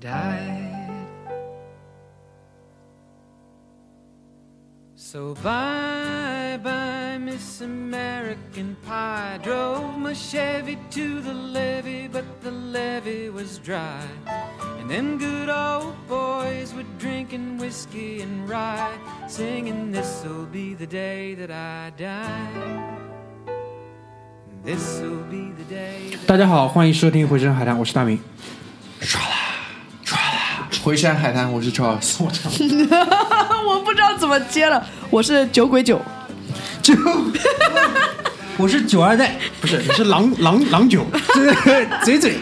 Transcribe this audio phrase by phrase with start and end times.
[0.00, 0.84] died.
[4.94, 9.38] So bye bye, Miss American Pie.
[9.42, 14.02] Drove my Chevy to the levee, but the levee was dry.
[14.80, 18.90] And them good old boys were drinking whiskey and rye,
[19.28, 22.96] singing, This'll be the day that I die.
[24.64, 26.16] This'll be the day.
[26.16, 28.18] that 大家好，欢迎收听《回声海滩》，我是大明。
[30.83, 32.15] 回山海滩，我是 Charles。
[32.23, 36.01] 我不知道怎么接了，我是酒鬼酒，
[36.81, 36.95] 酒
[38.57, 41.05] 我是九二代，不是，你是郎郎郎酒，
[42.03, 42.35] 嘴嘴。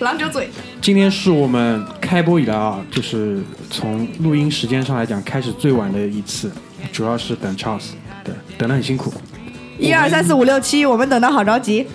[0.00, 0.50] 郎酒嘴。
[0.80, 6.50] 今天是我们开播以来啊，就是从录音时间上来讲，开始最晚的一次，
[6.92, 7.90] 主要是等 Charles，
[8.24, 9.14] 对，等得很辛苦。
[9.78, 11.86] 一二三四五六七，我们等的好着急。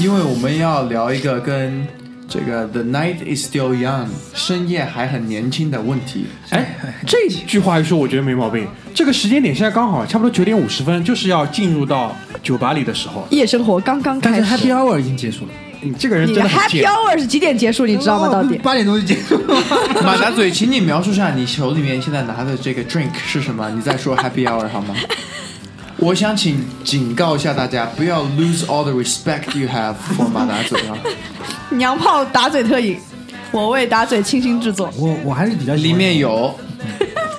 [0.00, 1.86] 因为我们要聊一个跟
[2.28, 6.26] 这个 The night is still young，深夜还很年轻的问题。
[6.50, 8.66] 哎，这句话一说，我觉得没毛病。
[8.92, 13.26] 这个时间点现在刚好差不多九点五十分，就是要进入到酒吧里的时候。
[13.30, 14.72] 夜生活刚刚但是 Happy。
[14.72, 16.84] Hour 已经结束了，你这个人真的很 Happy。
[16.84, 17.86] Hour 是几点结束？
[17.86, 18.28] 你知道吗？
[18.28, 18.58] 到底？
[18.58, 19.56] 八点钟就结束了。
[20.02, 23.70] 马达嘴，请你描述一下你手里面现在拿的这个 drink 是什么？
[23.70, 24.96] 你再说 Happy Hour 好吗？
[25.98, 30.96] 我想请警告一下大家，不要 lose all the respect you have for 马达嘴啊！
[31.70, 32.98] 娘炮打嘴特饮，
[33.50, 34.90] 我为打嘴倾心制作。
[34.96, 36.54] 我我还是比较喜欢里面有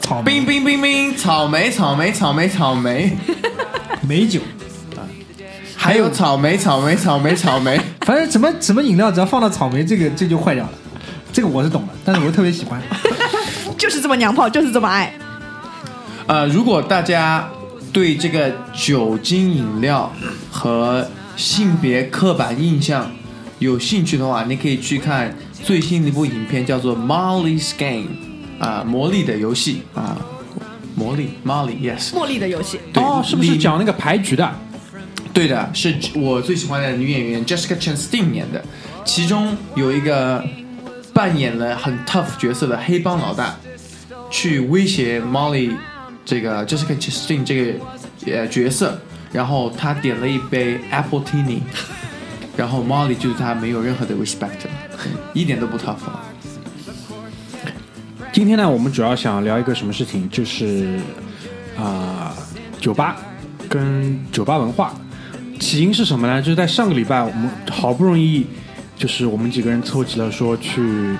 [0.01, 3.15] 草莓冰冰冰冰草莓草莓草莓草莓，
[4.01, 4.41] 美酒，
[5.75, 7.79] 还有草莓草莓草莓草莓。
[8.01, 10.71] 反正什么什么饮料只要放到草莓，这个这就坏掉了。
[11.31, 12.81] 这个我是懂的，但是我特别喜欢。
[13.77, 15.13] 就是这么娘炮，就是这么爱。
[16.25, 17.47] 呃，如果大家
[17.91, 20.11] 对这个酒精饮料
[20.51, 23.11] 和性别刻板印象
[23.59, 28.07] 有兴趣的话，你可以去看最新的一部影片，叫做《Molly's Game》
[28.63, 30.17] 啊，魔力的游戏啊，
[30.95, 34.51] 魔力 Molly，yes，茉莉的游戏，对哦，是不是讲那个牌局的？
[35.33, 38.63] 对的，是我最喜欢的女演员 Jessica Chastain 演的，
[39.05, 40.43] 其中有一个
[41.13, 43.55] 扮演了很 tough 角色的黑帮老大，
[44.31, 45.71] 去威胁 Molly
[46.27, 47.79] 这个 Jessica Chastain 这个
[48.25, 48.99] 呃角色，
[49.31, 51.61] 然后他点了一杯 Apple Tini，
[52.57, 54.67] 然后 Molly 就是他没有任何的 respect，
[55.33, 56.25] 一点都不 tough 啊。
[58.33, 60.99] 今天呢，我们主要想聊一个什么事情，就是
[61.77, 62.35] 啊、
[62.77, 63.15] 酒吧
[63.69, 64.93] 跟酒吧文化。
[65.59, 66.41] 起因是什么呢？
[66.41, 68.45] 就是在上个礼拜，我们好不容易，
[68.97, 71.15] 就是我们几个人凑齐了，说去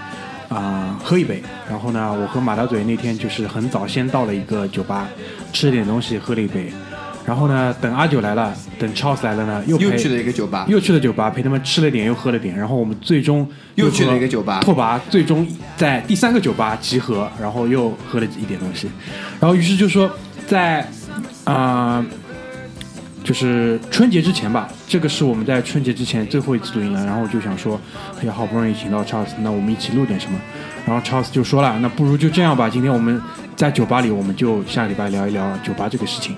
[0.58, 1.42] 啊、喝一杯。
[1.70, 5.08] 然后呢，我和马大嘴那天就是很早先到了一个酒吧，
[5.54, 6.72] 吃了点东西，喝了一杯。
[7.26, 13.46] 然后呢，等阿九来了，等 Charles 来了呢，又又去了一个酒吧，又去了酒吧，陪他们吃了点，又喝了点，然后我们最终
[13.76, 15.46] 又去了一个酒吧拓跋最终
[15.76, 18.90] 在第三个酒吧集合，然后又喝了一点东西，
[19.42, 20.10] 然后于是就说
[20.48, 20.88] 在
[21.44, 22.06] 啊、
[23.28, 27.78] 就是春节之前吧，这个是我们在春节之前最后一次录音了，然后我就想说，
[28.22, 30.40] 哎呀，好不容易请到 Charles，那我们一起录点什么，
[30.86, 33.22] 然后 Charles 就说了，那不如就这样吧，今天我们
[33.58, 36.38] 在酒吧里，我们就下礼拜聊一聊酒吧这个事情。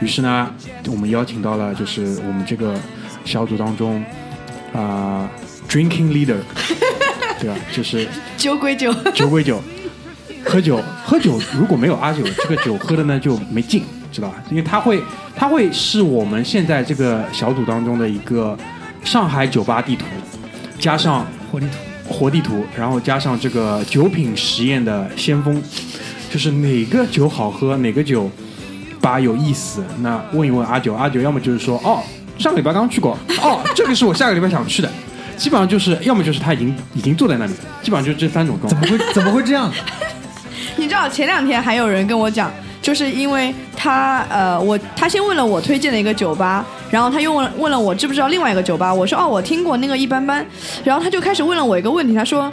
[0.00, 0.52] 于是呢，
[0.88, 2.74] 我们邀请到了就是我们这个
[3.24, 4.04] 小组当中
[4.72, 5.30] 啊、
[5.68, 6.38] drinking leader，
[7.38, 7.56] 对吧？
[7.72, 9.62] 就是酒鬼酒，酒鬼酒，
[10.44, 14.36] 喝酒喝酒如果没有阿九，这个酒喝的呢就没劲，知道吧？
[14.50, 15.02] 因为他会
[15.36, 18.56] 他会是我们现在这个小组当中的一个
[19.04, 20.04] 上海酒吧地图，
[20.78, 25.62] 加上活地图，活地图，然后加上这个酒品实验的先锋，
[26.30, 28.30] 就是哪个酒好喝，哪个酒
[29.00, 32.02] 吧有意思，那问一问阿九，阿九要么就是说哦，
[32.38, 34.90] 上个礼拜刚去过，哦，这个是我下个礼拜想去的，
[35.36, 38.80] 基本上就是要么就是他已经已经坐在那里了，基本上就是这三种状态。
[38.80, 39.72] 怎么会怎么会这样？
[40.76, 50.44] 你知道前两天还有人跟我讲，就是因为他呃，我他先问了我推荐的一个酒吧，然后他又问问了我知不知道另外一个酒吧，我说哦我听过那个一般般，
[50.84, 52.50] 然后他就开始问了我一个问题，他说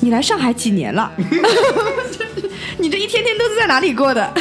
[0.00, 1.10] 你来上海几年了？
[2.78, 4.32] 你这一天天都是在哪里过的？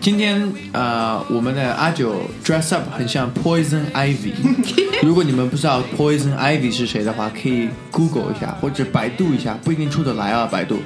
[0.00, 4.32] 今天呃，我们的阿九 dress up 很像 Poison Ivy。
[5.02, 10.78] 如果你们不知道 Poison Ivy 是谁的话，可以 Google 一下或者百度一下，不一定出得来啊，百度。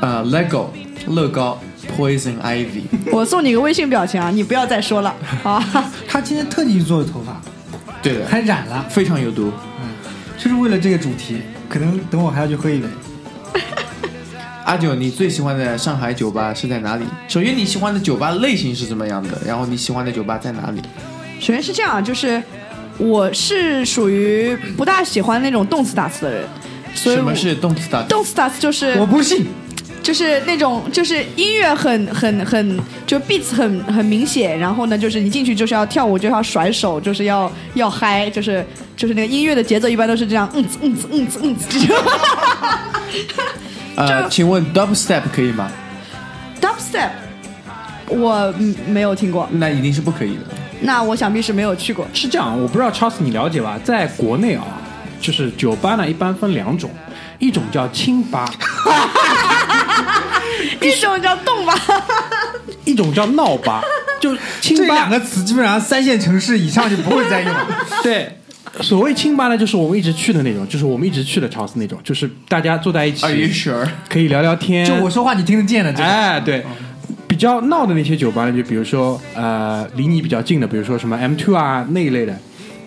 [0.00, 0.66] 呃，Lego
[1.06, 1.58] 乐高
[1.96, 2.82] Poison Ivy。
[3.12, 5.64] 我送你个微信表情啊，你不要再说了啊！
[6.06, 7.40] 他今天特地去做的头发，
[8.02, 9.52] 对的，还染了，非常有毒。
[10.36, 11.38] 就是为了这个主题。
[11.68, 12.88] 可能等我还要去喝一杯。
[14.64, 17.04] 阿九，你最喜欢的上海酒吧是在哪里？
[17.28, 19.38] 首先，你喜欢的酒吧类型是怎么样的？
[19.46, 20.80] 然后，你喜欢的酒吧在哪里？
[21.40, 22.42] 首先是这样，就是
[22.96, 26.48] 我是属于不大喜欢那种动次打次的人，
[26.94, 28.08] 所以我什么是动次打次？
[28.08, 29.46] 动次打次就是我不信，
[30.08, 38.66] 就是那种就是音乐很很很就 beats 很很明显，然后呢就是你进去就是要跳舞就要甩手，就是要要嗨，就是
[38.96, 41.96] 就是那个音乐的节奏一般都是这样，嗯子嗯子嗯子嗯子这种。
[43.96, 45.70] 呃，请问 dubstep 可以吗
[46.58, 47.10] ？Dubstep
[48.06, 50.40] 我嗯没有听过，那一定是不可以的。
[50.80, 52.08] 那我想必是没有去过。
[52.14, 53.78] 是这样，我不知道 Charles 你了解吧？
[53.84, 54.64] 在国内啊，
[55.20, 56.88] 就是酒吧呢一般分两种，
[57.38, 58.50] 一种叫清吧，
[60.82, 61.74] 一种叫动吧，
[62.84, 63.82] 一种叫闹吧。
[64.20, 67.66] 就清这吧两个词基本上三线城市以上就不会再用了。
[68.02, 68.28] 对，
[68.80, 73.86] 所谓清吧呢，就是我们一直去的那种，就是我们一直去的 Charles 那种，就是大家坐在一起 Are you sure？
[74.08, 74.84] 可以聊聊天。
[74.84, 76.06] 就我说话你听得见的这种。
[76.06, 76.64] 哎，对，
[77.28, 82.36] 比较闹的那些酒吧呢，就比如说呃，离你比较近的，比如说什么 M Two 啊那一类的，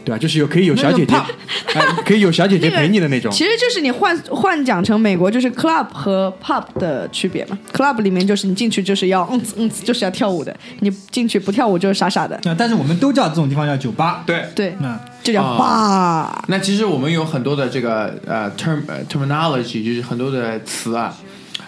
[0.03, 0.17] 对吧？
[0.17, 1.15] 就是有可以有小姐姐，
[1.73, 3.31] 哎，可以有小姐姐陪你的那种。
[3.31, 7.57] 其实就是你换换讲成美国就是 club 和 pub 的区别嘛。
[7.73, 12.35] club 里面就是你进去就是要嗯嗯就是要跳舞的，你进去不跳舞就是傻傻的。
[12.43, 14.23] 啊，但是我们都叫这种地方叫酒吧。
[14.25, 16.45] 对，对，那就叫啊吧。
[16.47, 21.15] 那其实我们有很多的这个呃 term 呃 terminology，就是很多的词啊。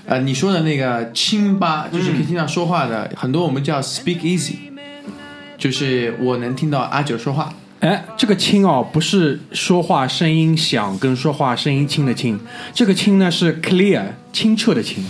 [0.06, 4.56] 呃，你说的那个清吧，就是可以听到说话的，很多我们叫 speak easy，
[5.58, 7.54] 就是我能听到阿九说话。
[7.84, 12.40] 哎，这个轻哦，不是说话声音响跟说话声音轻的轻，
[12.74, 15.06] 这个清呢是 clear 清澈的清。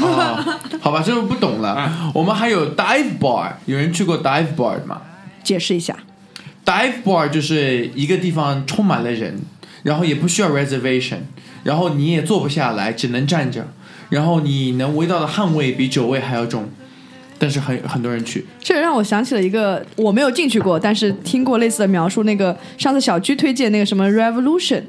[0.00, 0.38] 哦，
[0.80, 2.12] 好吧，这个不懂了。
[2.14, 5.02] 我们还有 dive bar，有人去过 dive bar 吗
[5.42, 5.98] 解释一下
[6.64, 9.40] ，？dive bar 就是一个地方充满了人，
[9.82, 11.22] 然后也不需要 reservation，
[11.64, 13.66] 然后你也坐不下来，只能站着，
[14.10, 16.68] 然后你能闻到的汗味比酒味还要重，
[17.42, 18.46] 但是很很多人去。
[18.60, 22.22] 这让我想起了一个我没有进去过，但是听过类似的描述。
[22.22, 24.84] 那个上次小居推荐那个什么 Revolution，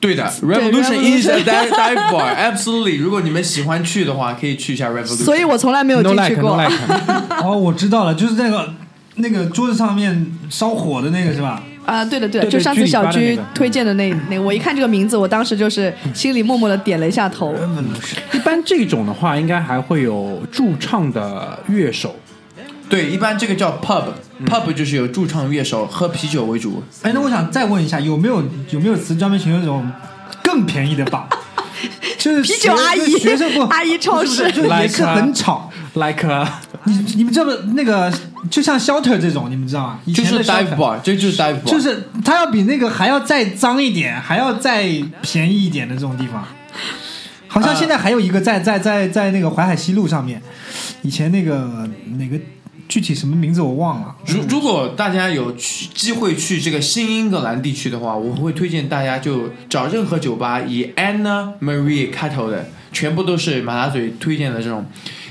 [0.00, 2.98] 对的，Revolution is a dive dive bar，absolutely。
[2.98, 5.24] 如果你们喜欢去的话，可以去一下 Revolution。
[5.24, 6.58] 所以我从来没有进去过。
[7.44, 8.72] 哦，我知道了，就是那个
[9.16, 11.62] 那个桌子上面烧火的那个是吧？
[11.88, 17.54] 啊，对的对的，就上次小居居里巴的那个推荐的那那，我一看这个名字，我当时就是心里默默的点了一下头。
[18.32, 22.14] 一般这种的话，应该还会有驻唱的乐手。
[22.90, 26.82] 对，一般这个叫 pub，pub 就是有驻唱乐手，喝啤酒为主。
[27.02, 29.90] 哎，那我想再问一下，有没有有没有词专门形容这种
[30.42, 31.26] 更便宜的吧？
[32.18, 35.70] 就是啤酒阿姨学生不阿姨超市不是不是就也是很吵。
[35.94, 36.28] like
[36.84, 37.52] 你你们知道不？
[37.74, 38.12] 那个
[38.50, 40.00] 就像 shelter 这种，你们知道吗？
[40.04, 44.84] 以前的就是 dive shelter bar，这就是 dive bar，就是它要比那个还要再脏一点，还要再
[45.20, 46.44] 便宜一点的这种地方。
[47.46, 50.40] 好像现在还有一个在在在在那个淮海西路上面，
[51.02, 52.38] 以前那个哪个
[52.88, 54.14] 具体什么名字我忘了。
[54.26, 64.86] 如如果大家有去机会去这个新英格兰地区的话，我会推荐大家就找任何酒吧以 Anna Marie 开头的，全部都是马大嘴推荐的这种。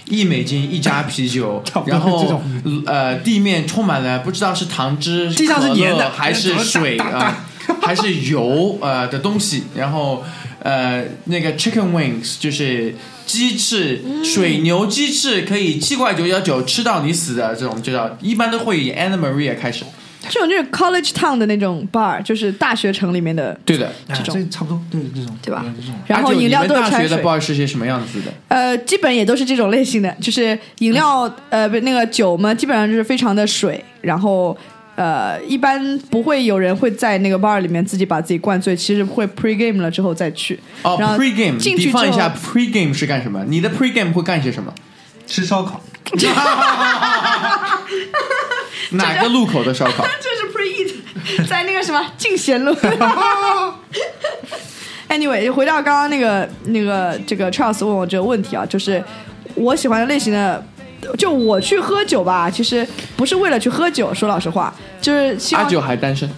[0.09, 2.41] 一美金一扎啤酒 然后这种。
[2.85, 7.45] 呃地面充满了不知道是糖汁、地上是可乐粘的还是水啊、
[7.81, 10.23] 还是油呃的东西，然后
[10.63, 12.95] 呃那个 chicken wings 就是
[13.25, 19.83] 鸡翅、水牛鸡翅可以七块九角九吃到你死的这种，就叫一般都会以 Anna Maria 开始。
[20.31, 25.65] 这种就是 college town 的那种 bar，就是大学城里面的，对的，哎这种这差不多，对这种对吧
[26.05, 27.23] 然后饮料都是大学的。
[27.23, 28.31] bar 是些什么样子的？
[28.47, 34.57] 呃，基本也都是这种类型的，就是饮料，呃，不，那个酒嘛，基本上就是非常的水，然后。
[34.97, 40.59] 呃，一般不会有人会在那个 bar 里面自己把自己灌醉，其实会 pre game 了之后再去。
[40.81, 43.45] 哦然后，pre game，进去放一下 pre game 是干什么？
[43.47, 44.73] 你的 pre game 会干些什么？
[45.27, 45.79] 吃烧烤。
[48.91, 50.05] 哪个路口的烧烤？
[50.21, 52.75] 这是 pre eat，在那个什么进贤路。
[55.09, 59.03] anyway，回到刚刚那个那个这个 Charles 问我这个问题啊，就是
[59.55, 60.63] 我喜欢的类型的，
[61.17, 66.29] 就我去喝酒吧，其实不是为了去喝酒，说老实话，就是希望阿九还单身，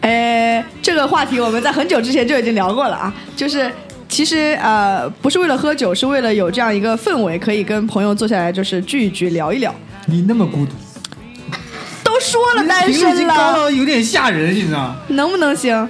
[0.00, 3.70] 哎，这个话题我们在很久之前就已经聊过了啊，就是
[4.08, 9.74] 其实呃不是为了喝酒，是为了有这样一个氛围，可以跟朋友坐下来就是聚一聚聊一聊。
[10.06, 10.78] 你那么孤独，都
[12.20, 14.96] 说了单身了，有点吓人，你知道吗？
[15.08, 15.88] 能不能行？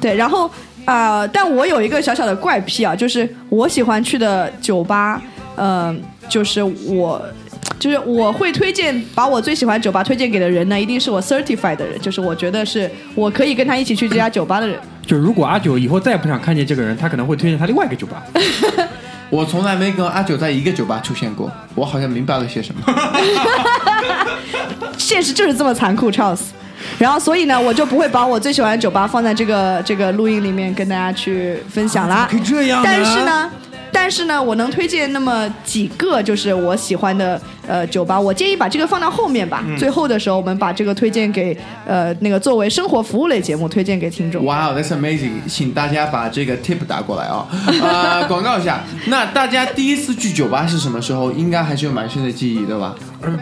[0.00, 0.50] 对，然后
[0.84, 5.20] 啊、呃但我有一个小小的怪癖啊，就是我喜欢去的酒吧，
[5.56, 7.22] 嗯、就是我。
[7.78, 14.78] 就是我会推荐把我最喜欢酒吧推荐给的人呢，一定是我 certified 的人，就是我觉得是我可以跟他一起去这家酒吧的人。
[15.06, 18.22] 就如果阿九以后再也不想看见这个人，他可能会推荐他另外一个酒吧。
[19.28, 22.80] 我从来没跟阿九在一个酒吧出现过，我好像明白了些什么。
[25.06, 26.40] 现实就是这么残酷，Charles。
[26.98, 32.26] 然后，所以呢，我就不会把我最喜欢的酒吧放在这个这个录音里面跟大家去分享啦。
[32.28, 33.50] 可以这样呢但是呢，
[33.98, 39.64] 但是呢，我能推荐那么几个就是我喜欢的呃酒吧，我建议把这个放到后面吧。
[39.78, 44.44] 最后的时候，我们把这个推荐给呃那个作为生活服务类节目推荐给听众。
[44.44, 45.30] 哇、wow,，That's amazing！
[45.48, 47.48] 请大家把这个 tip 打过来啊、
[47.82, 48.84] 呃，广告一下。
[49.06, 51.32] 那大家第一次去酒吧是什么时候？
[51.32, 52.94] 应该还是有蛮深的记忆，对吧？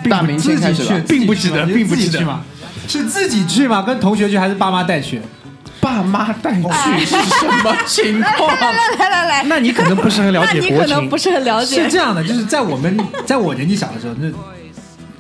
[0.08, 1.00] 大明自己先开始吧，。
[1.08, 2.25] 并不记得并不记得？
[2.87, 3.82] 是自己去吗？
[3.82, 5.20] 跟同学去还是爸妈带去？
[5.85, 8.49] 爸妈带去是什么情况？
[8.99, 11.19] 来来来，那你可能不是很了解国情你可能不。
[11.19, 11.91] 是很了解是。
[11.91, 14.31] 这样的，就是在我们 在我年纪小的时候，那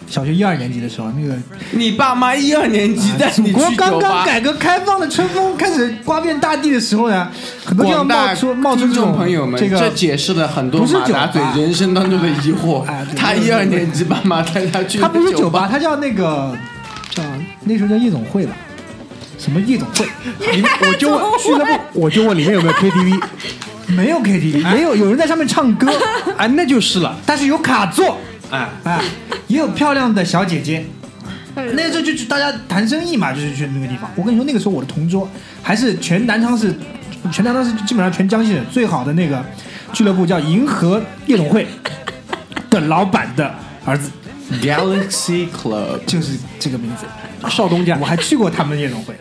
[0.06, 1.34] 小学一二年级的时候，那个
[1.72, 7.28] 你爸妈一二年级带你祖国去酒吧，刚刚改革开放的春风开始刮遍大地的时候呢，
[7.64, 13.04] 很多地方广大冒出冒出听众这种朋友们，这个解释了很多马达嘴人生当中的疑惑哎。
[13.16, 16.54] 他一二年级爸妈带他去，他不是酒吧，，他叫那个
[17.10, 17.22] 叫
[17.64, 18.54] 那时候叫夜总会吧？
[19.38, 20.06] 什么夜总会？
[20.52, 23.22] 里面我就问俱乐部，我就问里面有没有 KTV，
[23.94, 25.90] 没有 KTV，没有有人在上面唱歌，
[26.36, 27.16] 啊， 那就是了。
[27.26, 28.18] 但是有卡座，
[28.50, 29.00] 哎，哎，
[29.48, 30.84] 也有漂亮的小姐姐。
[31.74, 34.10] 那时候就去大家谈生意嘛，就是去那个地方。
[34.16, 35.28] 我跟你说，那个时候我的同桌
[35.62, 36.74] 还是全南昌市，
[37.30, 39.40] 全南昌市基本上全江西省最好的那个
[39.92, 41.64] 俱乐部，叫银河夜总会
[42.70, 44.10] 的老板的儿子
[44.60, 46.00] ，Galaxy Club。
[46.06, 47.06] 就是这个名字。
[47.48, 49.14] 少东家我，还去过他们的夜总会，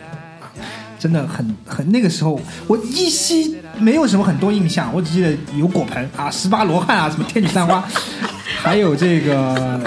[0.98, 7.82] 真的很很那个时候，我依稀没有什么很多印象，我只记得有果盆啊、十八罗汉啊、什么天女散花，
[8.62, 9.80] 还有这个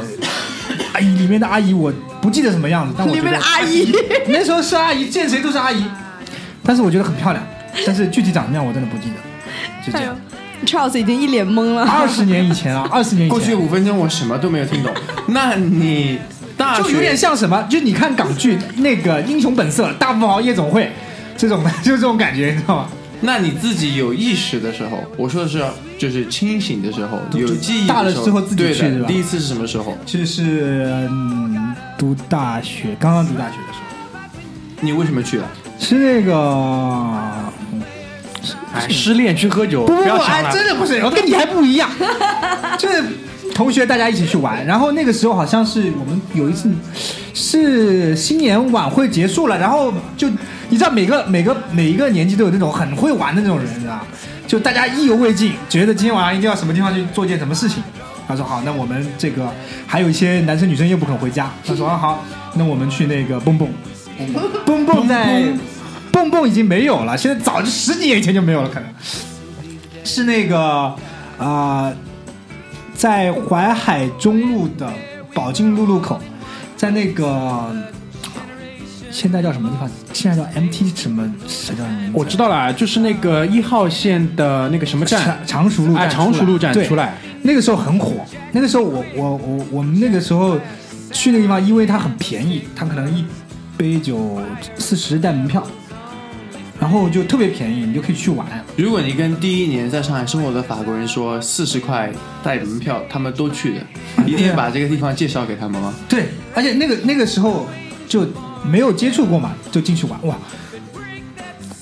[0.93, 1.91] 阿姨里面的阿姨，我
[2.21, 3.91] 不记得什么样子，但我里面的觉得阿姨，
[4.29, 5.83] 那时候是阿姨，见谁都是阿姨，
[6.63, 7.43] 但是我觉得很漂亮，
[7.85, 9.15] 但是具体长什么样我真的不记得，
[9.85, 10.15] 就这样。
[10.65, 11.83] ，Charles 已经一脸懵了。
[11.83, 13.53] 二十年以前啊，二十年以过去。
[13.53, 14.91] 五分钟我什么都没有听懂。
[15.27, 16.17] 那你
[16.57, 17.61] 大就有点像什么？
[17.69, 20.83] 就你看港剧那个《英雄本色》《大富豪夜总会》
[21.37, 22.89] 这种的， 就是这种感觉，你知道吗？
[23.19, 25.63] 那你自己有意识的时候，我说的是
[25.97, 29.97] 就是清醒的时候，有记忆的时候大了之后自己去是吧第一次是什么时候？
[30.05, 34.39] 就是嗯，读大学，刚刚读大学的时候，
[34.81, 35.47] 你为什么去了？
[35.79, 36.33] 是那个
[38.73, 40.07] 哎，失恋去喝酒，不不不。
[40.53, 41.89] 真的不是，我跟你还不一样，
[42.77, 43.03] 就是
[43.53, 46.69] 同学大家一起去玩，然后那个时候好像是我们有一次
[47.33, 50.29] 是新年晚会结束了，然后就
[50.69, 54.07] 你知道每个每个每一个年级都有那种很会玩的那种人，你知道吧？
[54.47, 57.83] 就大家意犹未尽，觉得今天晚上一定要什么地方去做件什么事情。
[58.27, 59.49] 他说好，那我们这个
[59.85, 62.23] 还有一些男生女生又不肯回家，他说啊好，
[62.55, 63.69] 那我们去那个蹦蹦，
[64.65, 65.43] 蹦蹦在
[66.11, 68.89] 蹦蹦已经没有了，现在早就十几年以前就没有了，可能
[70.03, 70.93] 是那个
[71.37, 71.93] 啊、
[72.97, 74.91] 在淮海中路的
[75.31, 76.19] 宝金路路口，
[76.75, 77.71] 在那个
[79.11, 79.87] 现在叫什么地方？
[80.11, 81.31] 现在叫 MT 什么？
[81.47, 82.11] 什么叫什么？
[82.11, 87.13] 我知道了，就是那个一号线的那个什么站，长常熟路站常熟路站对出来，
[87.43, 88.13] 那个时候很火。
[88.51, 90.57] 那个时候我我我我们那个时候
[91.11, 93.23] 去那个地方，因为它很便宜，它可能一
[93.77, 94.41] 杯酒
[94.75, 95.65] 四十带门票，
[96.87, 98.47] 然后就特别便宜，你就可以去玩。
[98.77, 102.09] 如果你跟第一年在上海生活的法国人说四十块
[102.41, 103.81] 带门票，他们都去的，
[104.25, 105.93] 一定把这个地方介绍给他们吗？
[106.07, 107.67] 对，而且那个那个时候
[108.07, 108.25] 就
[108.65, 110.37] 没有接触过嘛，就进去玩哇。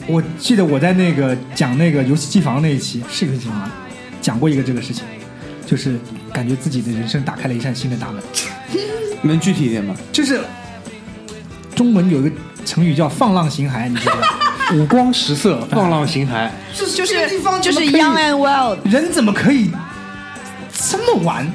[0.08, 3.72] 我记得我在那个讲那个游戏机房那一期是游戏机房吗
[4.20, 5.04] 讲过一个这个事情，
[5.68, 6.00] 就是
[6.34, 8.24] 感觉自己的人生打开了一扇新的大门。
[9.22, 9.96] 能具体一点吗？
[10.12, 10.42] 就是
[11.76, 12.32] 中文有一个
[12.66, 14.22] 成语叫“放浪形骸”，你知道吗？
[14.74, 16.50] 五光十色，放浪形骸。
[16.74, 19.72] 就是这个地方就是 young and wild，人怎么可以
[20.74, 21.46] 这么玩？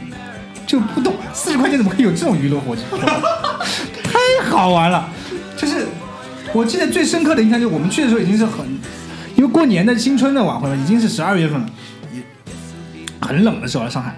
[0.66, 2.84] 就不懂四十块钱怎么可以有这种娱乐活动？
[4.04, 5.08] 太好玩了！
[5.56, 5.84] 就是
[6.52, 8.64] 我记得最深刻的印象就是我们去的时候已经是很，
[9.34, 11.68] 因为过年的新春的晚会嘛，已经是十二月份了，
[12.14, 12.22] 也
[13.20, 14.14] 很冷的时候了，上海。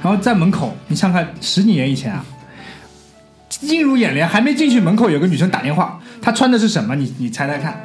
[0.00, 2.24] 然后在门口，你想想看，十几年以前啊，
[3.62, 6.94] 映入眼帘，还没进去门口有个女生打电话，她穿的是什么？
[6.94, 7.82] 你你猜猜看，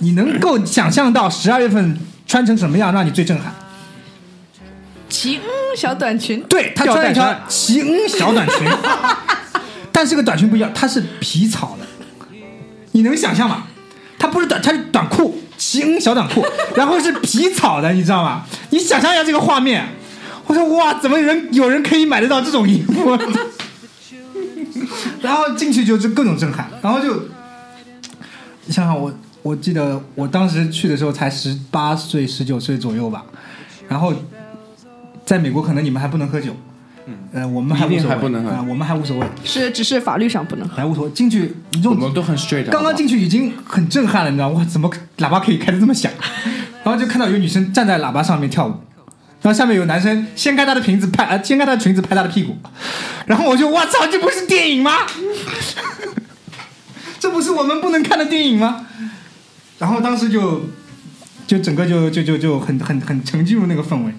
[0.00, 3.54] 你能够想象到十二月份穿成什么样让你最震撼？
[5.08, 8.68] 齐嗯小短裙，对，她穿了一条齐恩小短裙，
[9.92, 11.86] 但是这个短裙不一样，它是皮草的，
[12.92, 13.64] 你能想象吗？
[14.18, 16.44] 它不是短，它是短裤，齐恩小短裤，
[16.76, 18.44] 然后是皮草的，你知道吗？
[18.70, 19.86] 你想象一下这个画面，
[20.46, 23.18] 我说哇，怎么人有人可以买得到这种衣服？
[25.22, 27.28] 然后进去就是各种震撼，然后就
[28.66, 29.12] 你想想我，
[29.42, 33.24] 我记得我当时去的时候才十八岁、十九岁左右吧，
[33.88, 34.12] 然后
[35.24, 36.54] 在美国可能你们还不能喝酒，
[37.06, 40.76] 嗯，呃，我们还无所谓还不能喝啊我们还无所谓，是只是法律上不能喝。
[40.76, 41.10] 还无所谓。
[41.12, 42.70] 进去你这种我们都很 straight 的。
[42.70, 44.58] 刚刚进去已经很震撼了，你知道吗？
[44.58, 46.12] 哇，怎么喇叭可以开的这么响？
[46.84, 48.74] 然后就看到有女生站在喇叭上面跳舞，
[49.40, 52.56] 然后下面有男生掀开她的裙子拍，呃，掀开她的裙子拍她的屁股，
[53.26, 54.92] 然后我就我操，这不是电影吗？
[57.18, 58.86] 这不是我们不能看的电影吗？
[59.80, 60.66] 然后当时就
[61.48, 64.12] 就整个就就就就很很很沉浸入那个氛围。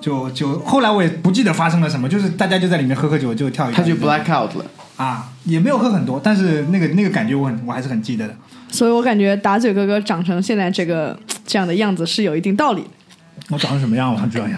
[0.00, 3.84] 就就后来我也不记得发生了什么，就是大家就在里面喝喝酒，就跳一跳。
[3.84, 4.64] 他就 black out 了。
[4.96, 8.34] 啊，也没有喝很多，但是那个那个感觉我很我还是很记得的。
[8.70, 12.84] 所以我感觉打嘴哥哥长成现在这个这样的样子是有一定道理，
[13.50, 14.56] 我长成什么样，我想知道一下。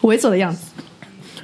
[0.00, 0.68] 猥琐的样子。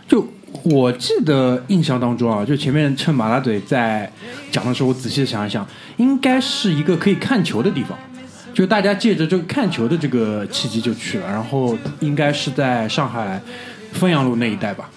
[0.08, 0.26] 就
[0.64, 4.10] 我记得印象当中啊，就前面趁马大嘴在
[4.50, 5.66] 讲的时候，我仔细的想一想，
[5.96, 7.98] 应该是一个可以看球的地方，
[8.54, 13.40] 就大家借着这个看球的这个契机就去了，然后应该是在上海
[13.92, 14.88] 汾阳路那一带吧，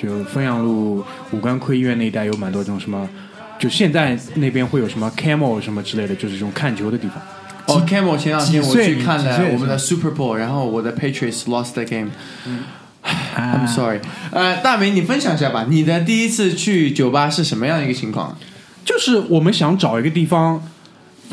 [0.00, 3.08] 就汾阳路五官科医院那一带有蛮多这种什么。
[3.56, 7.22] 就现在那边会有什么 Camel 什么之类的，就是这种看球的地方。
[7.66, 12.10] 哦，Camel 前两天我去看了我们的 Super Bowl，然后我的 Patriots lost the game。
[13.04, 14.00] I'm 啊 sorry。
[14.30, 18.36] 呃，大明，你分享一下吧，你的第一次去酒吧是什么样一个情况？
[18.84, 20.62] 就是我们想找一个地方，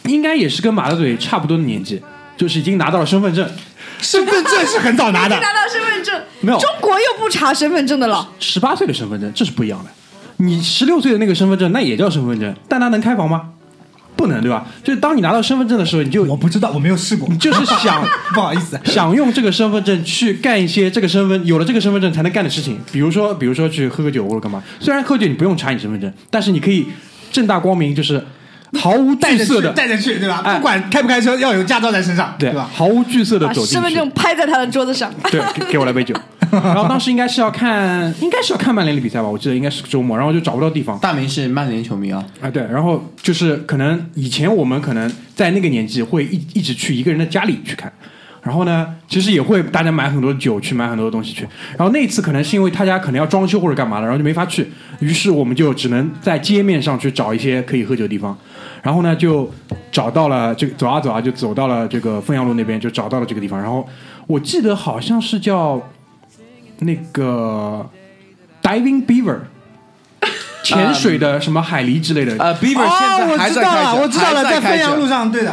[0.03, 2.01] 应该也是跟马大嘴差不多的年纪，
[2.37, 3.49] 就是已经拿到了身份证，
[3.99, 8.29] 身份证是很早拿的，拿到身份证，没有中国又不查身份证的了。
[8.39, 9.89] 十八岁的身份证，这是不一样的。
[10.37, 13.49] 你十六岁的那个身份证，那也叫身份证，但它能开房吗？
[14.21, 14.65] 不能，对吧？
[14.83, 17.27] 就是当你拿到身份证的时候，你就我不知道，我没有试过。
[17.27, 24.61] 你就是想 不好意思，想用这个身份证去干一些这个身份有了这个身份证才能干的事情，比如说，比如说去喝个酒或者干嘛。
[24.79, 26.85] 虽然喝酒你不用查你身份证，但是你可以
[27.31, 28.23] 正大光明，就是
[28.79, 30.41] 毫无惧色的，带着去，对吧？
[30.45, 32.69] 哎不管开不开车，要有驾照在身上，对吧？
[32.73, 33.73] 毫无惧色的走进去。
[33.73, 36.15] 身份证拍在他的桌子上，对，给给我来杯酒。
[36.63, 40.99] 然后当时应该是要看，应该是要看曼联的比赛吧，我记得应该是周末，然后就找不到地方。
[40.99, 47.91] 大明是曼联球迷啊，啊，对，然后就是可能以前我们可能在那个年纪会一一直去一个人的家里去看，
[48.41, 54.67] 然后呢，其实也会大家买很多酒去买很多东西去，然后那次可能是因为他家可能要装修或者干嘛的，然后就没法去，
[54.99, 58.37] 于是我们就只能在街面上去找一些可以喝酒的地方，
[58.81, 59.49] 然后呢就
[59.91, 63.87] 找到了这个走啊走啊就走到了这个凤阳路那边，就找到了这个地方，然后
[64.27, 65.81] 我记得好像是叫
[66.81, 67.89] 那个
[68.61, 69.37] Diving Beaver。
[70.63, 75.51] 潜水的什么海狸之类的，呃，Beaver 现哦，在我还在开着，知道了，我知道了，在开汾阳路，上，对的，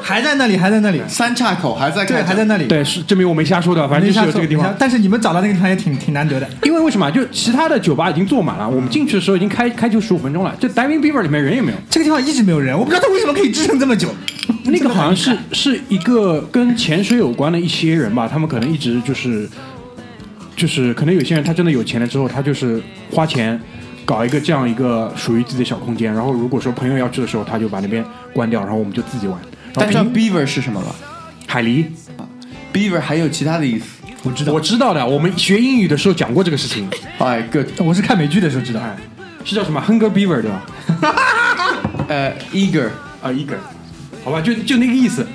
[0.00, 2.66] 还在那里，还在那里，三岔口还在开对，还在那里。
[2.68, 4.72] 对，是证明我没瞎说的，反正就是有这个地方。
[4.78, 6.48] 但是你们找到那个地方也挺挺难得的。
[6.62, 7.10] 因为为什么？
[7.10, 11.78] 就其他的酒吧已经坐满了，我们进去的时候已经开开就十五分钟了，这 Diving Beaver 里面人也没有。
[11.90, 14.08] 这个地方一直没有人，我不知道他为什么可以支撑这么久。
[14.66, 19.48] 那个好像是 是一个跟潜水有关的一些人吧，他们可能一直就是
[20.56, 23.60] 就是可能有些人他真的有钱了之后，他就是花钱
[24.04, 29.38] 搞一个这样一个属于自己的小空间，然后如果说朋友要去的时候，他就把那边关掉，然后我们就自己玩。
[29.72, 30.94] 但知道然后 Beaver 是什么吗
[31.46, 31.86] 海狸
[32.72, 33.86] ，？Beaver 还有其他的意思。
[34.22, 36.88] 我知道我，知道的，我们学英语的时候讲过这个事情。
[37.18, 38.80] 哎，good，我是看美剧的时候知道。
[38.80, 38.96] 哎，
[39.44, 40.64] 是叫什么 Hunger Beaver 对吧？
[42.08, 42.88] 呃，eager，
[43.22, 43.56] 啊，Eager，
[44.24, 45.26] 好吧，就就那个意思。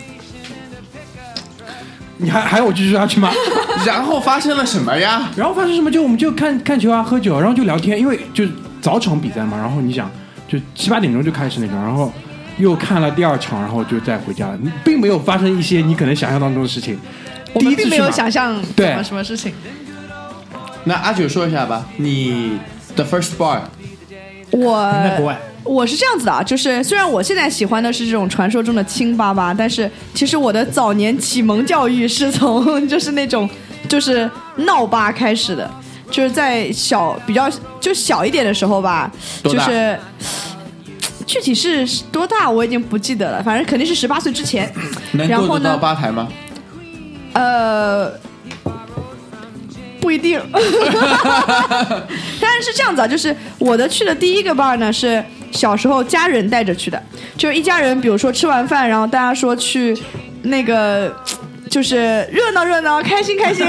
[2.22, 3.32] 你还还要我继续下去吗？
[3.86, 5.30] 然后发生了什么呀？
[5.36, 5.90] 然后发生什么？
[5.90, 8.46] 就我们就看看球啊，喝酒，然后就聊天，因为就
[8.82, 9.58] 早场比赛嘛。
[9.58, 10.12] 然后你想，
[10.48, 12.12] 就七八点钟就开始那种，然后
[12.58, 14.60] 又看了第二场，然后就再回家了。
[14.84, 17.00] 并没有发生一些你可能想象当中的事情。
[17.54, 19.54] 我们并没有第一次去嘛想象对什么什么事情。
[20.84, 22.60] 那阿九说一下吧，你
[22.96, 23.62] 的 first bar
[24.52, 33.50] 我在国外我是这样子的啊，就是虽然我现在喜欢的是这种传说中的清吧吧，但是其实我的早年启蒙教育是从就是那种
[33.88, 35.70] 就是闹吧开始的，
[36.10, 39.12] 就是在小比较就小一点的时候吧，
[39.44, 39.98] 就是
[41.28, 44.72] 具体是多大我已经不记得了，反正肯定是十八岁之前。
[45.12, 46.28] 能然后呢够得到吧台吗？
[47.34, 48.12] 呃，
[50.02, 50.42] 不一定。
[52.42, 57.02] 但是是这样子啊，就是我的去的第一个 bar 呢是小时候家人带着去的，
[57.38, 59.98] 就是一家人，比如说吃完饭，然后大家说去
[60.44, 61.14] 那个
[61.70, 63.66] 就是热闹热闹，开心开心，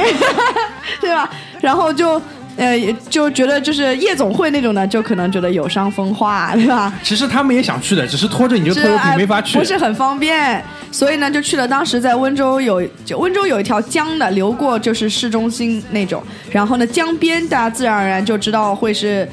[1.00, 1.30] 对吧？
[1.60, 2.20] 然后就。
[2.56, 2.76] 呃，
[3.08, 6.92] 就觉得就是夜总会那种的，就可能觉得有伤风化， 对吧？
[7.02, 9.56] 其实他们也想去的，只是拖着你就拖着哎你没法去。
[9.56, 10.62] 不是很方便，
[10.92, 11.66] 所以呢就去了。
[11.66, 16.22] 当时在温州有，就温州有一条江的，流过就是市中心那种。
[16.50, 19.26] 然后呢，江边大家自然而然就知道会是。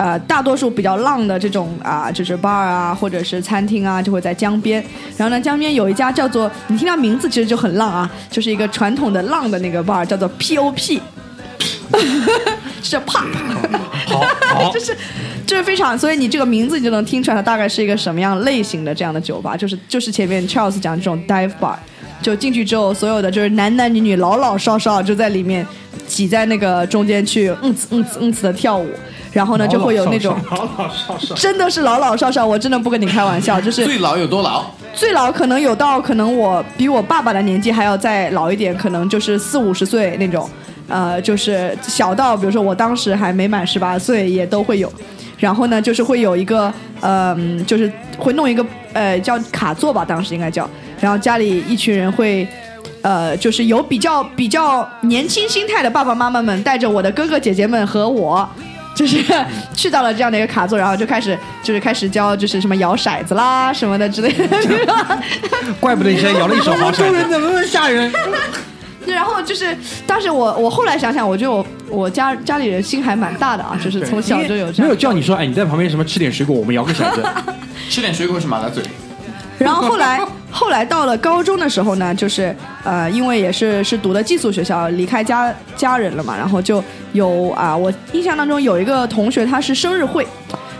[0.00, 4.82] 呃，大多数比较浪的这种啊、就是 bar 啊，或者是餐厅啊，就会在江边。
[5.18, 10.98] 然后呢，江边有一家叫做，你听到名字其实就很浪啊，就是一个传统的浪的那个 bar，叫做 POP，
[12.82, 13.26] 是 pop，
[14.06, 14.96] 好好就是
[15.46, 21.76] 就是非常，所以你这个名字你就能听出来它大概是一个什么样类型的这样的酒吧，就是就是前面 Charles 讲的这种 dive bar，
[22.22, 25.66] 就进去之后，所有的就是男男女女老老少少就在里面
[26.06, 28.86] 挤在那个中间去嗯呲嗯呲嗯呲的跳舞，
[29.32, 31.34] 然后呢就会有那种老老少少。
[31.34, 34.64] 真的是老老少少，我真的不跟你开玩笑，就是最老有多老？
[34.92, 40.50] 最老可能有到可能我比我爸爸的年纪还要再老一点，可能就是四五十岁那种，
[40.88, 44.92] 呃，就是小到比如说我当时还没满十八岁也都会有，
[45.38, 50.68] 然后呢就是会有一个，嗯、就是会弄一个呃叫卡座吧，当时应该叫，
[51.00, 52.46] 然后家里一群人会。
[53.02, 58.46] 呃，就是有比较比较年轻心态的爸爸妈妈们，带着我的哥哥姐姐们和我，
[58.94, 59.24] 就是
[59.74, 64.46] 去到了这样的一个卡座，然后就开始就是开始教就是什么摇骰子啦什么的之类的，
[65.80, 67.16] 怪不得你现在摇了一手好众骰子。
[67.16, 68.12] 人怎么那么吓人？
[69.08, 69.74] 然后就是
[70.06, 77.24] 当时我我后来想想，我觉得我我家家里人心还蛮大的啊，就是从小就有这样没有叫你说，哎，你在旁边什么吃点水果，我们摇个骰子。
[77.88, 78.82] 吃点水果是马大嘴。
[79.56, 86.82] 然后后来后来到了高中的时候呢，就是呃，因为也是是读的寄宿学校，离开家家人了嘛，然后就
[87.12, 90.26] 有啊、我印象当中有一个同学他是生日会。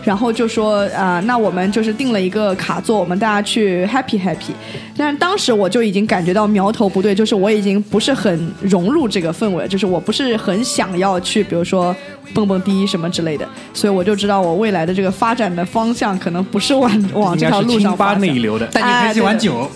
[0.03, 4.51] 然后就说啊、那我们就是定了一个卡座，我们大家去 happy happy。
[4.97, 11.95] 但是当时我就已经感觉到苗头不对，就是我已经不是很融入这个氛围，就是我不是很想要去，比如说
[12.33, 13.47] 蹦蹦迪什么之类的。
[13.73, 18.67] 所以我就知道我未来的这个发展的方向可能不是往往这条路上发展那一流的。
[18.71, 19.69] 但你很喜欢酒，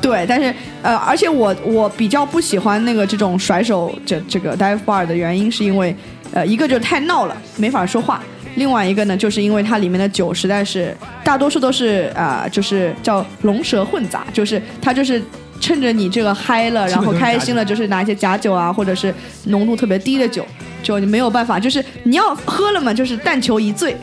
[0.00, 5.94] 对，但是呃，而且我我比较不喜欢那个这种甩手这这个 dive bar 的原因，是因为
[6.32, 8.18] 呃，一个就是太闹了，没法说话；
[8.56, 15.22] 另外一个呢，就是因为它里面的酒实在是大多数都是啊、就是叫龙蛇混杂，就是它就是。
[15.62, 20.44] 趁着你这个嗨了，然后开心了，就是拿一些假酒啊，或者是浓度特别低的酒，
[20.82, 23.96] 就你没有办法，就是你要喝了嘛，就是但求一醉，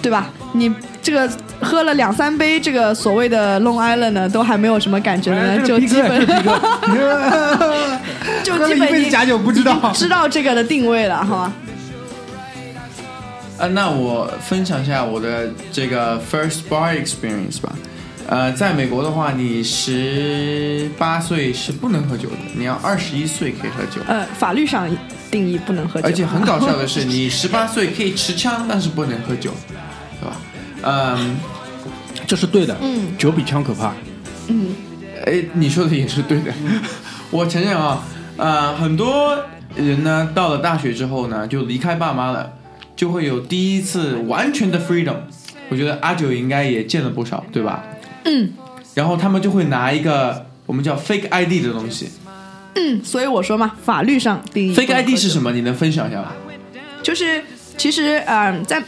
[0.00, 0.30] 对吧？
[0.52, 1.28] 你这个
[1.60, 6.24] 喝了两三杯，这个所谓的 Long Island 呢，都还没有什么感觉呢，哎 就基本
[8.44, 11.52] 就基本已经一辈子假酒不知道知道这个的定位了，好吗？
[13.58, 17.72] 呃，那我分享一下我的这个 first bar experience 吧。
[18.28, 24.00] 呃，在美国的话，你十八岁是不能喝酒的，你要二十一岁可以喝酒。
[24.06, 24.88] 呃，法律上
[25.30, 29.52] 定义不能喝酒，而且很搞笑的是，你 十八岁可以持枪，但是不能喝酒，
[30.20, 30.36] 对吧？
[30.82, 31.36] 嗯，
[32.26, 32.76] 这是对的。
[32.80, 33.92] 嗯酒比枪可怕。
[34.48, 34.74] 嗯
[35.26, 36.52] 哎，你说的也是对的。
[37.30, 38.02] 我承认啊，
[38.36, 39.36] 呃，很多
[39.76, 42.52] 人呢，到了大学之后呢，就离开爸妈了，
[43.02, 45.16] 就会有第一次完全的 freedom。
[45.68, 47.82] 我觉得阿九应该也见了不少，对吧？
[48.22, 48.52] 嗯
[48.94, 52.10] 然后他们就会拿一个我们叫 fake ID 的东西。
[52.76, 55.50] 嗯，所以我说嘛，法律上定义 fake ID 是什么？
[55.50, 56.32] 你能分享一下吗？
[57.02, 57.42] 就是
[57.76, 58.80] 其实嗯、呃在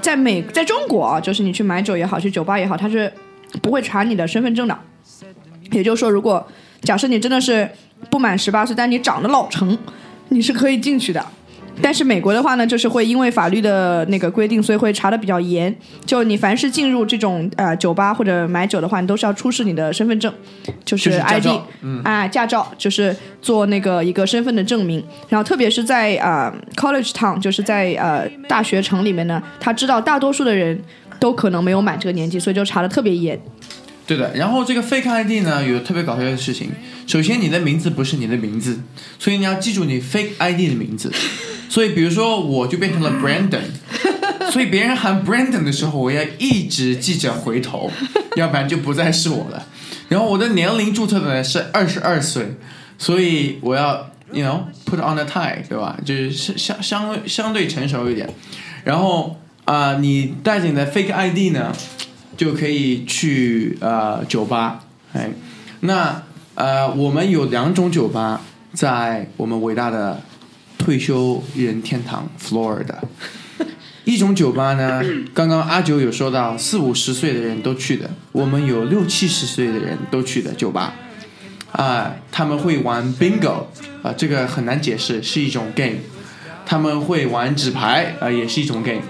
[0.00, 3.12] 在美在中国啊，就是你去买酒也好，去酒吧也好，他是
[3.60, 4.74] 不会查你的身份证的。
[5.70, 6.48] 也就是说，如果
[6.80, 7.70] 假设你真的是
[8.08, 9.76] 不满十八岁，但你长得老成，
[10.30, 11.22] 你是可以进去的。
[11.82, 15.74] 但是美国的话呢，就是会因为法律的那个规定，所以会查的比较严。
[16.04, 20.32] 就你凡是进入这种呃酒吧或者买酒的话，你都是要出示你的身份证，
[20.84, 21.46] 就是 ID，
[22.04, 25.02] 啊，驾照就是做那个一个身份的证明。
[25.28, 30.78] 然后特别是在啊、呃 college town，就是在呃大学城里面呢，他知道大多数的人
[31.18, 33.38] 都可能没有满这个年纪，所以就查的特别严。
[34.10, 36.72] 对的，然后这个 fake ID 呢，有特别搞笑的事情。
[37.06, 38.80] 首先，你的名字不是你的名字，
[39.20, 41.12] 所以你要记住你 fake ID 的名字。
[41.70, 47.88] 所以，比如说，我就变成了 Brandon，所以别人喊 Brandon 的时候，我要一直记着回头，
[48.34, 49.64] 要不然就不再是我了。
[50.08, 52.56] 然后我的年龄注册的呢是二十二岁，
[52.98, 55.96] 所以我要 you know put on a tie，对吧？
[56.04, 58.28] 就是相相相对成熟一点。
[58.82, 61.72] 然后啊、你带着你的 fake ID 呢，
[62.40, 64.82] 就可以去呃酒吧。
[65.12, 65.28] 哎，
[65.80, 66.22] 那
[66.54, 68.40] 呃我们有两种酒吧
[68.72, 70.22] 在我们伟大的
[70.78, 72.94] 退休人天堂 Florida。
[74.04, 75.02] 一种酒吧呢，
[75.34, 80.94] 刚刚阿九有说到四五十岁的人都去的，我们有六七十岁的人都去的酒吧。
[81.72, 83.66] 啊、他们会玩 bingo
[84.02, 85.98] 啊、这个很难解释，是一种 game。
[86.64, 89.02] 他们会玩纸牌啊、也是一种 game。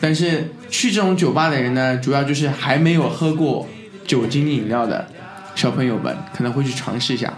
[0.00, 3.68] 但是去这种酒吧的人呢，主要就是还没有喝过
[4.06, 5.06] 酒精饮料的
[5.54, 7.34] 小朋友们，可能会去尝试一下。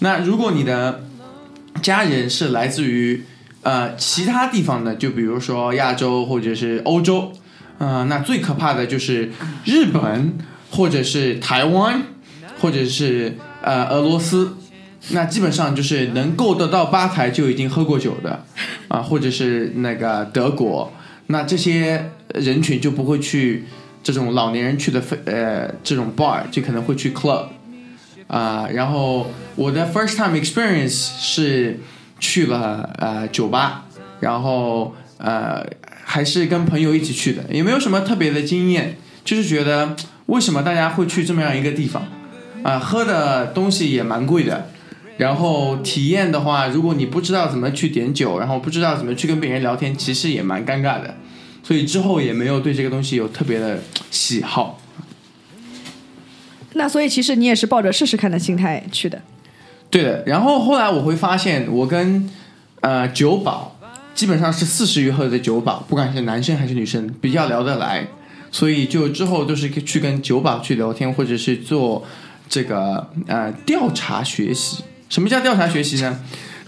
[0.00, 1.04] 那如果你的
[1.80, 3.24] 家人是来自于
[3.62, 7.32] 呃其他地方的，就比如说亚洲或者是欧洲，
[7.78, 9.30] 呃，那最可怕的就是
[9.64, 10.36] 日本
[10.70, 12.02] 或者是台湾
[12.60, 14.56] 或者是呃俄罗斯。
[15.10, 18.44] 那基本上就是能够得到吧台就已经喝过酒的，
[18.88, 20.92] 啊，或者是那个德国，
[21.28, 23.64] 那这些人群就不会去
[24.02, 27.46] 这种老年人去的非呃这种 bar，就可能会去 club，
[28.26, 31.80] 啊、然后我的 first time experience 是
[32.20, 33.84] 去了呃酒吧，
[34.20, 35.64] 然后呃
[36.04, 42.02] 还是跟朋友一起去的，也没有什么特别的经验，就是觉得为什么大家会去这么样一个地方，
[42.62, 44.70] 啊、喝的东西也蛮贵的。
[45.16, 51.16] 然后体验的话，如果你不知道怎么去点酒，然后不知道怎么去跟别人聊天，其实也蛮尴尬的。
[51.68, 53.78] 所以之后也没有对这个东西有特别的
[54.10, 54.80] 喜好。
[56.72, 59.20] 那所以其实你也是抱着试试看的心态去的。
[59.90, 62.30] 对的，然后后来我会发现，我跟
[62.80, 63.76] 呃酒保
[64.14, 68.08] 基本上是四十余后的酒保，不管是男生还是女生，比较聊得来，
[68.50, 72.02] 所以就之后都是去跟酒保去聊天，或者是做
[72.48, 74.82] 这个呃调查学习。
[75.10, 76.18] 什么叫调查学习呢？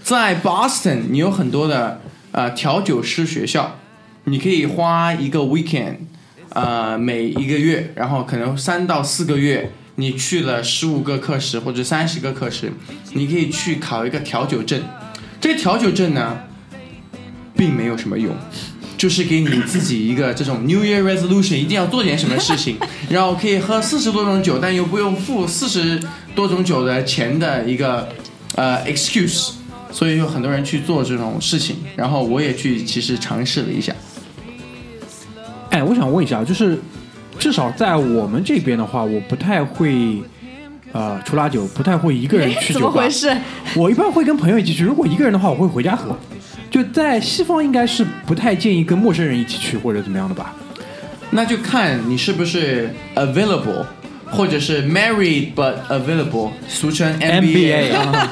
[0.03, 3.79] 在 Boston，你有很多的呃调酒师学校，
[4.25, 5.95] 你可以花一个 weekend，
[6.49, 12.71] 呃每一个月，然后可能三到四个月，你去了十五个课时或者三十个课时，
[13.13, 14.79] 你可以去考一个调酒证。
[15.39, 16.37] 这个调酒证呢，
[17.55, 18.31] 并没有什么用，
[18.95, 22.77] 就是给你自己一个这种 New Year resolution，一定要做点什么事情，
[23.09, 25.99] 然后可以喝四十多种酒，但又不用付四十
[26.35, 28.07] 多种酒的钱的一个
[28.55, 29.53] 呃 excuse。
[29.91, 33.93] 所以有很多人去做这种事情，然后我也去其实尝试了一下。
[36.01, 36.79] 想问一下，就是
[37.37, 40.19] 至少在我们这边的话，我不太会，
[40.91, 43.07] 呃，除拉酒，不太会一个人 去酒吧怎么回。
[43.07, 43.37] 事？
[43.75, 46.17] 我一般会跟朋友一起去，如果一个人的话，我会回家喝。
[46.71, 50.55] 就在西方，应该是不太建议跟陌生人一起去或者怎么样的吧？
[51.29, 53.85] 那就看你是不是 available，
[54.31, 58.29] 或者是 married but available，俗称 MBA 啊，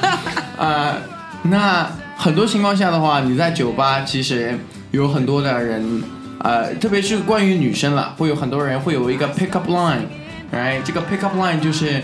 [0.58, 0.96] 啊、
[1.48, 4.58] 那很多情况下的话，你在酒吧其实
[4.90, 6.02] 有很多的人，
[6.42, 10.82] 呃，特别是关于女生了，会有很多人会有一个 pick up line，right？
[10.82, 12.02] 这个 pick up line 就是，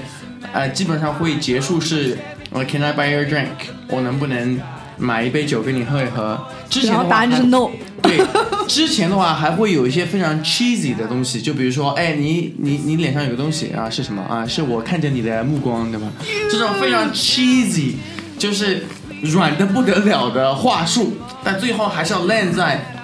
[0.53, 2.19] 呃，基本上会结束是，
[2.51, 3.47] 我，Can I buy you a drink？
[3.89, 4.61] 我能不能
[4.99, 6.39] 买一杯酒跟你喝一喝？
[6.69, 7.71] 之前的话然后答案就是 no。
[8.03, 8.21] 对，
[8.69, 14.47] 之前的话还会有一些非常 cheesy 的东西，就比如说，哎，你你你脸上有个东西啊，是什么啊？
[14.47, 16.07] 是我看着你的目光，对吧？
[16.51, 17.95] 这种非常 cheesy，
[18.39, 18.85] 就是
[19.23, 22.96] 软的不得了的话术，但最后还是要 land 在，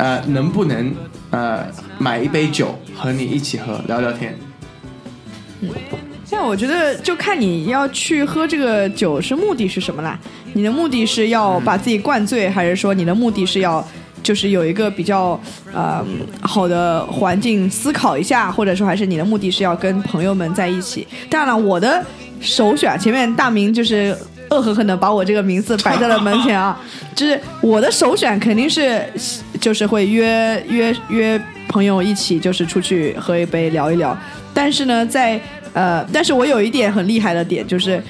[0.00, 0.94] 呃，能不能
[1.28, 1.66] 呃
[1.98, 4.34] 买一杯酒和你一起喝聊聊天？
[5.60, 5.68] 嗯，
[6.24, 10.18] 现在我觉得就看你要去喝这个酒是目的是什么啦？
[10.54, 13.86] 你的目的是要把自己灌醉，还是说你的目的是要
[14.22, 15.38] 就是有一个比较
[15.74, 16.02] 呃
[16.40, 21.06] 好的环境思考一下，或者说还是你的目的是要跟朋友们在一起？
[21.28, 22.02] 当然了，我的
[22.40, 24.16] 首选前面大明就是
[24.48, 26.80] 恶狠狠的把我这个名字摆在了门前啊，
[27.14, 29.04] 就是我的首选肯定是
[29.60, 34.16] 就是会约约约朋友一起就是出去喝一杯聊一聊，
[34.54, 35.40] 但是呢，在
[35.72, 38.02] 呃，但是我有一点很厉害的点，就是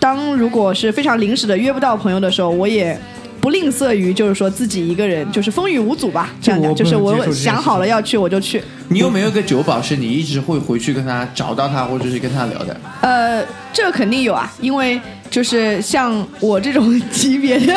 [0.00, 2.98] 当如果是非常临时的约不到朋友的时候，我也
[3.40, 8.62] 不吝啬于就是说自己一个人，就是风雨无阻吧，这样讲，就是我想好了要去我就去。
[8.88, 12.76] 你有没有一个酒保是你一直会回去跟他找到他，或者是跟他聊的？
[13.02, 15.00] 呃，这个肯定有啊，因为
[15.34, 17.74] 就是像我这种级别的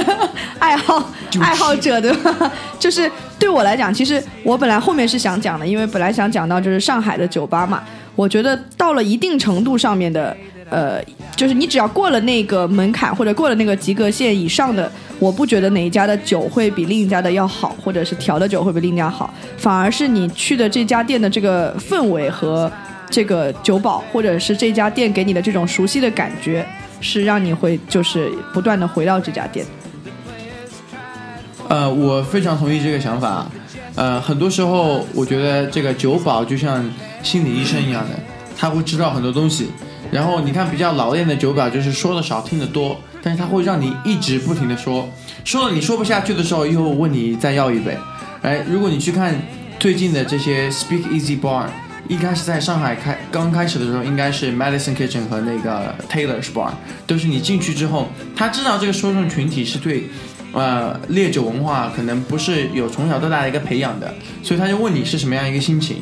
[0.59, 1.03] 爱好
[1.41, 2.15] 爱好者的，
[2.77, 7.81] 就是对我来讲，其实我本来后面是想讲的，因为本来想讲到就是上海的酒吧嘛，
[8.15, 10.37] 我觉得到了一定程度上面的。
[10.69, 11.01] 呃，
[11.33, 22.69] 就是你只要过了那个门槛或者过了那个及格线以上的，我不觉得哪一家的酒会比另一家的要好，或者是调的酒会比另一家好，反而是你去的这家店的这个氛围和
[23.09, 26.67] 这个酒保，或者是这家店给你的这种熟悉的感觉，
[27.01, 29.65] 是让你会就是不断的回到这家店。
[31.67, 33.45] 呃，我非常同意这个想法。
[33.95, 36.87] 呃，很多时候我觉得这个酒保就像
[37.23, 38.11] 心理医生一样的，
[38.55, 39.69] 他会知道很多东西。
[40.11, 45.09] 然后你看比较老练的酒保，就是说的少听得多，但是他会让你一直不停的说，
[45.43, 47.97] 说了你说不下去的时候，又问你再要一杯。
[48.43, 49.35] 哎，如果你去看
[49.79, 51.65] 最近的这些 Speak Easy Bar，
[52.07, 56.71] 一开始在上海开刚开始的时候，应该是 Madison Kitchen 和那个 Taylor's Bar，
[57.05, 60.05] 都是你进去之后，他知道这个受众群体是对。
[60.53, 65.97] 呃，烈酒文化可能不是有从小到大的一个培养的，所以他就问你是什么样一个心情。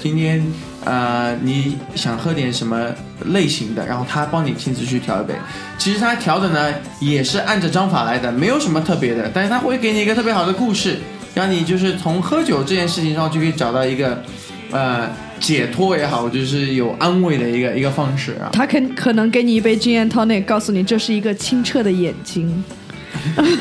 [0.00, 0.42] 今天
[0.84, 2.88] 呃你想喝点什么
[3.26, 5.34] 类型的，然后他帮你亲自去调一杯。
[5.76, 10.98] 其实他调的呢也是按着章法来的，没有什么特别的，但是他会给你一个特别好的故事，
[11.34, 14.24] 让你就是从喝酒这件事情上就可以找到一个
[14.72, 15.08] 呃
[15.40, 18.50] 解脱也好，就是有安慰的一个一个方式啊。
[18.52, 22.62] 他肯可能给你一杯 gin and tonic，告诉你这是一个清澈的眼睛。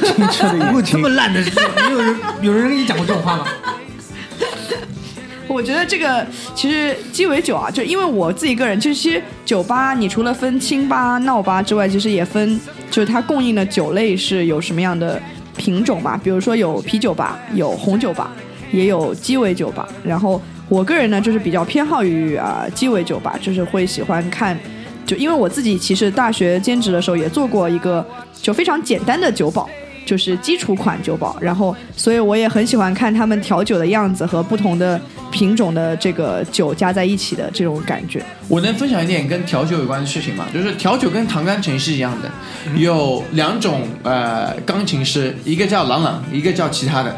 [0.04, 1.52] 清澈的眼睛这睛么烂的事，
[1.90, 3.48] 有人有人跟你讲过这种话吗？
[5.48, 12.60] 我觉得这个其实鸡尾酒啊，就因为我自己个人，就其实酒吧你除了分清吧、闹吧之外，其实也分
[12.92, 15.20] 就是它供应的酒类是有什么样的
[15.58, 16.20] 品种吧。
[16.24, 18.32] 比如说有啤酒吧，有红酒吧，
[18.72, 19.90] 也有鸡尾酒吧。
[20.04, 24.58] 然后我个人呢，就是比较偏好于啊、鸡尾酒吧，就是会喜欢看。
[25.06, 28.06] 就因为我自己其实大学兼职的时候也做过一个
[28.40, 29.68] 就非常简单的酒保，
[30.06, 35.02] 就是基础款酒保，然后所以我也很喜欢看他们调酒的样子和不同的
[35.32, 38.24] 品种的这个酒加在一起的这种感觉。
[38.48, 40.46] 我能分享一点跟调酒有关的事情吗？
[40.54, 42.30] 就是调酒跟弹钢琴是一样的，
[42.78, 47.18] 有两种呃钢琴师，一个叫朗朗，一个叫其他的。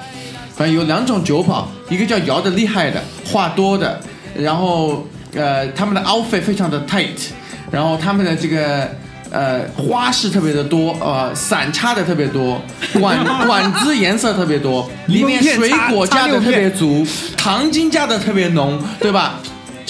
[0.62, 4.00] 反正有两种酒保，一个叫摇的厉害的，话多的，
[4.36, 7.30] 然后呃他们的 outfit 非常的 tight，
[7.71, 8.88] 然后他们的这个。
[9.34, 12.62] 呃，花式特别的多，呃，散插的特别多，
[13.00, 19.39] 管 管子颜色特别多，里面水果加的特别足，糖精加的特别浓，对吧？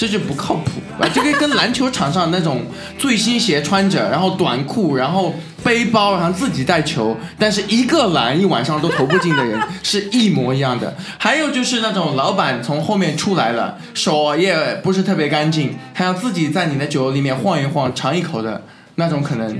[0.02, 1.08] 这就不靠谱啊！
[1.14, 2.62] 这个跟篮球场上那种
[2.98, 10.92] 最新鞋穿着，然后短裤，然后背包，然后自己带球，但是一个篮一晚上都投不进的人是一模一样的。
[11.18, 18.60] 还有就是那种老板从后面出来了，手也不是特别干净，还要自己在你的酒里面晃一晃，尝一口的
[18.96, 19.56] 那种，可能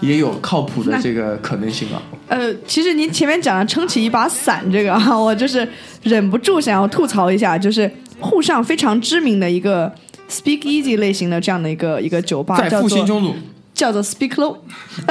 [0.00, 2.00] 也有靠谱的这个可能性啊。
[2.28, 5.68] 呃，其实您前面讲的撑起一把伞这个啊，我就是
[6.02, 7.90] 忍不住想要吐槽一下，就是
[8.22, 9.92] 沪上非常知名的一个
[10.30, 13.34] Speak Easy 类型的这样的一个一个酒吧，在复兴中路，
[13.74, 14.56] 叫做 Speak Low。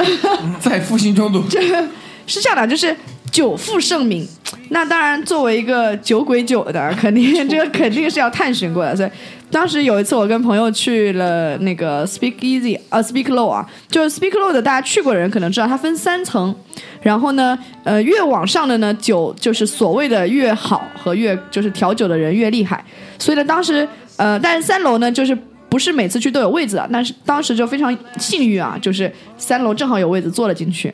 [0.60, 1.60] 在复兴中路，这
[2.26, 2.96] 是这样的，就是
[3.30, 4.26] 久负盛名。
[4.68, 8.96] 那当然，作为一个酒鬼酒的，肯定 这个肯定是要探寻过的。
[8.96, 9.10] 所以
[9.52, 16.54] 当时有一次，我跟朋友去了那个 Speak Easy 啊 Speak Low 啊，就是 Speak Low 的，大家去过的人可能知道，它分三层。
[17.02, 22.82] 然后呢，呃，越往上的呢，酒就是所谓的越好和越就是调酒的人越厉害。
[23.18, 23.86] 所以呢，当时
[24.16, 25.36] 呃，但是三楼呢，就是
[25.68, 30.90] 不是每次去都有位子的，但是当时就非常幸运啊，就是三楼正好有位子坐了进去。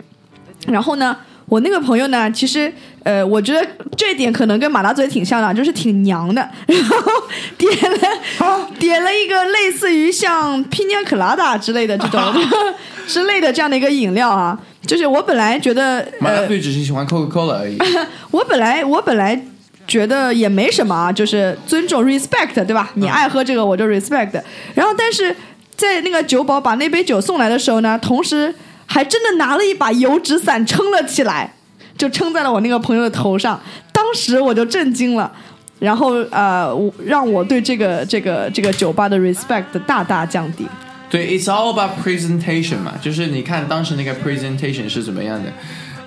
[0.67, 1.17] 然后呢，
[1.49, 2.73] 我那个朋友呢，其实
[3.05, 7.13] 呃，我觉得这一点可能跟马大嘴挺像的，就是挺娘的， 然后
[7.57, 12.21] 点了、点了一个类似于像 Pina Colada 之类的这种
[13.07, 14.59] 之类的这样的一个饮料啊。
[14.87, 17.77] 就是我本来觉得呃马大，嘴只是喜欢 Coca Cola 而已。
[18.31, 19.39] 我本来我本来
[19.87, 22.91] 觉得也没什么啊，就是尊重 respect 对吧？
[22.95, 24.41] 你爱喝这个我就 respect。
[24.75, 25.35] 然后但是
[25.77, 28.55] 在那个酒保把那杯酒送来的时候呢，同时
[28.89, 31.55] 还真的拿了一把油纸伞撑了起来，
[31.97, 33.61] 就撑在了我那个朋友的头上。
[33.93, 35.31] 当时我就震惊了。
[35.79, 40.67] 然后呃，我让我对这个这个这个酒吧的 respect 大大降低。
[41.09, 45.53] 对，It's all about presentation 嘛，就是你看当时那个 presentation 是怎么样的。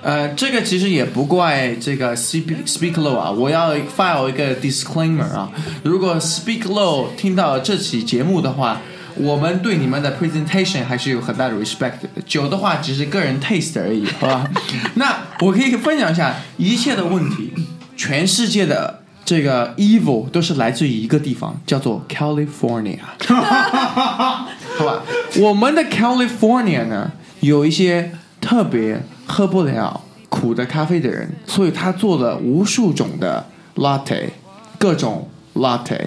[0.02, 5.50] 呃，这个其实也不怪这个 Speak Speak Low 啊，我要 file 一个 disclaimer 啊，
[5.82, 8.82] 如果 Speak Low 听到这期节目的话，
[9.16, 12.22] 我们对你们的 presentation 还是有很大的 respect 的。
[12.26, 14.50] 酒的话只是个人 taste 而已，好吧？
[14.94, 17.52] 那我可以分享一下一切的问题，
[17.96, 19.00] 全世界的。
[19.24, 22.98] 这个 evil 都是来自于一个地方，叫做 California。
[23.30, 25.00] 好吧，
[25.38, 28.10] 我们的 California 呢，有一些
[28.40, 34.30] 特别喝不了苦的咖啡的人，所以他做了无数种的 latte，
[34.76, 36.00] 各种 latte。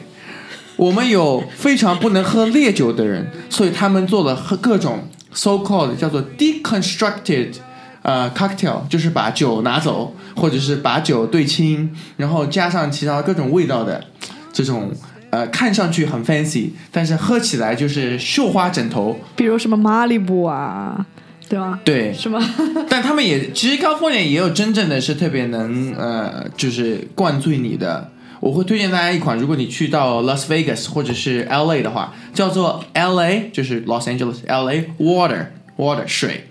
[0.78, 7.54] 我们有非常不能喝烈酒的人，所以他们做了喝各种 so called 叫做 deconstructed
[8.02, 14.04] 呃 cocktail，就是把酒拿走，或者是把酒兑清，然后加上其他各种味道的
[14.52, 14.92] 这种
[15.30, 19.18] 呃看上去很 fancy，但是喝起来就是绣花枕头。
[19.36, 21.06] 比如什么马里布啊，
[21.48, 21.80] 对吧？
[21.86, 22.40] 对，是吗？
[22.90, 28.12] 但他们也其实 California 也有真正的是特别能呃，就是灌醉你的。
[28.46, 36.48] 我会推荐大家一款，如果你去到 Las Vegas 或者是 LA 的话，叫做 LA，就是 Los Angeles LA Water Water 水，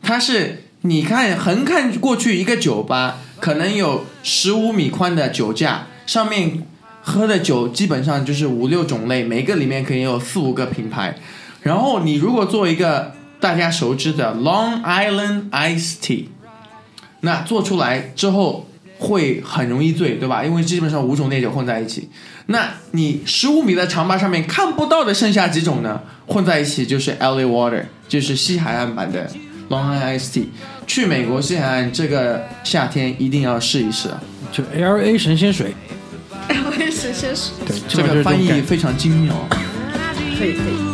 [0.00, 6.62] 它是你看横看过去一个酒吧，可能有十五米宽的酒架，上面
[7.02, 11.14] 喝的酒基本上就是五六种类，每个里面可以有四五个品牌。
[11.60, 16.24] 然后你如果做一个大家熟知的 Long Island Ice Tea，
[17.20, 18.66] 那做出来之后
[18.98, 20.44] 会很容易醉，对吧？
[20.44, 22.08] 因为基本上五种烈酒混在一起。
[22.46, 26.00] 那你十五米的长吧上面看不到的剩下几种呢？
[26.26, 29.30] 混在一起就是 LA Water，就是西海岸版的
[29.68, 30.46] Long Island Ice Tea。
[30.86, 34.10] 去美国西海岸这个夏天一定要试一试，
[34.52, 35.74] 就 L A 神仙水
[36.48, 39.34] ，LA 神仙水对，这个翻译非常精妙。
[40.38, 40.93] 可以可以。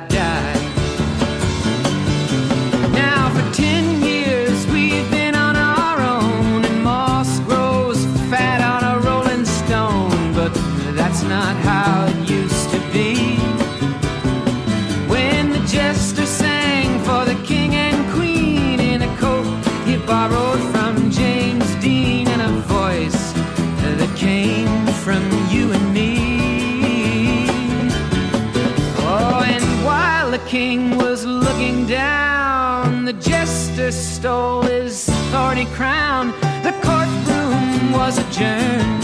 [30.80, 36.32] king was looking down, the jester stole his thorny crown.
[36.62, 39.02] The courtroom was adjourned.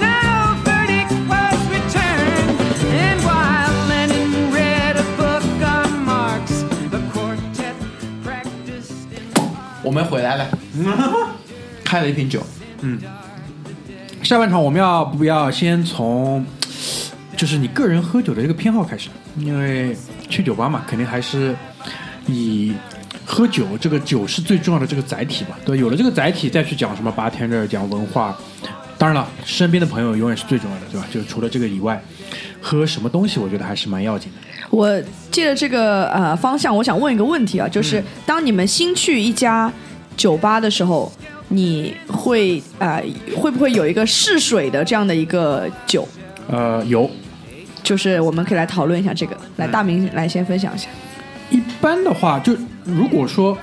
[0.00, 2.56] No verdict was returned.
[3.04, 7.76] And while Lenin read a book on Marx, the quartet
[8.24, 9.04] practiced.
[9.12, 10.48] in- 我们回来了，
[11.84, 12.42] 开了一瓶酒，
[14.22, 16.46] 下半场我们要不要先从
[17.36, 19.10] 就是你个人喝酒的这个偏好开始？
[19.37, 19.95] 因为
[20.29, 21.55] 去酒吧嘛，肯定还是
[22.27, 22.73] 以
[23.25, 25.55] 喝酒这个酒是最重要的这个载体嘛。
[25.65, 28.37] 对，有了这个载体，再去讲什么 bartender 讲文化。
[28.97, 31.05] 当然了，身边的朋友永远是最重要的，对吧？
[31.11, 32.01] 就除了这个以外，
[32.61, 34.37] 喝什么东西，我觉得还是蛮要紧的。
[34.69, 39.71] 我借着这个呃方向，我想问一个问题啊，就是当你们新去一家
[40.15, 41.11] 酒吧的时候，
[41.49, 43.03] 你会呃
[43.35, 46.07] 会不会有一个试水的这样的一个酒？
[46.49, 47.09] 呃，有
[47.83, 49.37] 就是我们可以来讨论一下这个。
[49.57, 50.87] 来，大明来先分享一下。
[51.49, 52.55] 一般的话，就
[52.85, 53.57] 如果说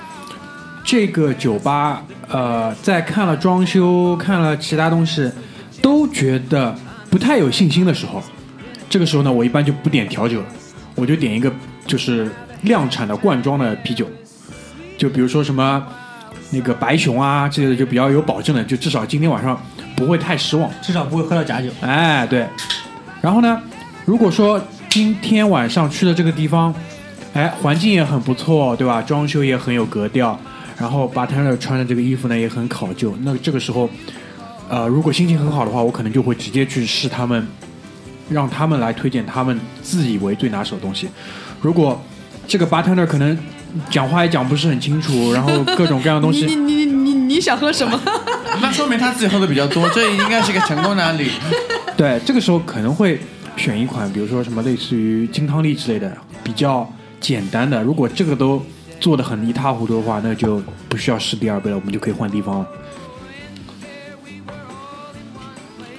[0.83, 5.29] 这个酒吧，呃，在看了装修、看了其他东西，
[5.81, 6.73] 都觉得
[7.09, 8.21] 不太有信心的时候，
[8.89, 10.45] 这个时候呢，我一般就不点调酒了，
[10.95, 11.51] 我就点一个
[11.85, 12.29] 就是
[12.61, 14.07] 量产的罐装的啤酒，
[14.97, 15.85] 就比如说什么
[16.51, 19.59] 那个白熊啊之类的，就比较有保证的，就至少今天晚上
[19.95, 20.69] 不会太失望。
[20.81, 21.69] 至少不会喝到假酒。
[21.81, 22.47] 哎，对。
[23.21, 23.61] 然后呢，
[24.11, 26.75] 如果说今天晚上去的这个地方，
[27.31, 29.01] 哎，环境也很不错，对吧？
[29.01, 30.37] 装修也很有格调，
[30.77, 33.15] 然后 bartender 穿的这个衣服呢也很考究。
[33.21, 33.89] 那这个时候，
[34.67, 37.47] 呃，如果心情很好的话，我可能就会直接去试他们，
[38.29, 41.07] 让他们来推荐他们自以为最拿手的东西。
[41.61, 41.97] 如果
[42.45, 43.37] 这个 bartender 可能
[43.89, 47.97] 讲话也讲不是很清楚，然后各种各样的东西，你你你你你想喝什么？
[48.61, 51.29] 那说明他自己喝的比较多，这应该是一个成功的案例。
[51.95, 53.17] 对，这个时候可能会
[53.61, 57.83] 选一款，比如说什么类似于金汤力之类的，比较简单的。
[57.83, 58.59] 如果这个都
[58.99, 60.59] 做的很一塌糊涂的话，那就
[60.89, 62.67] 不需要试第二杯了，我们就可以换地方了。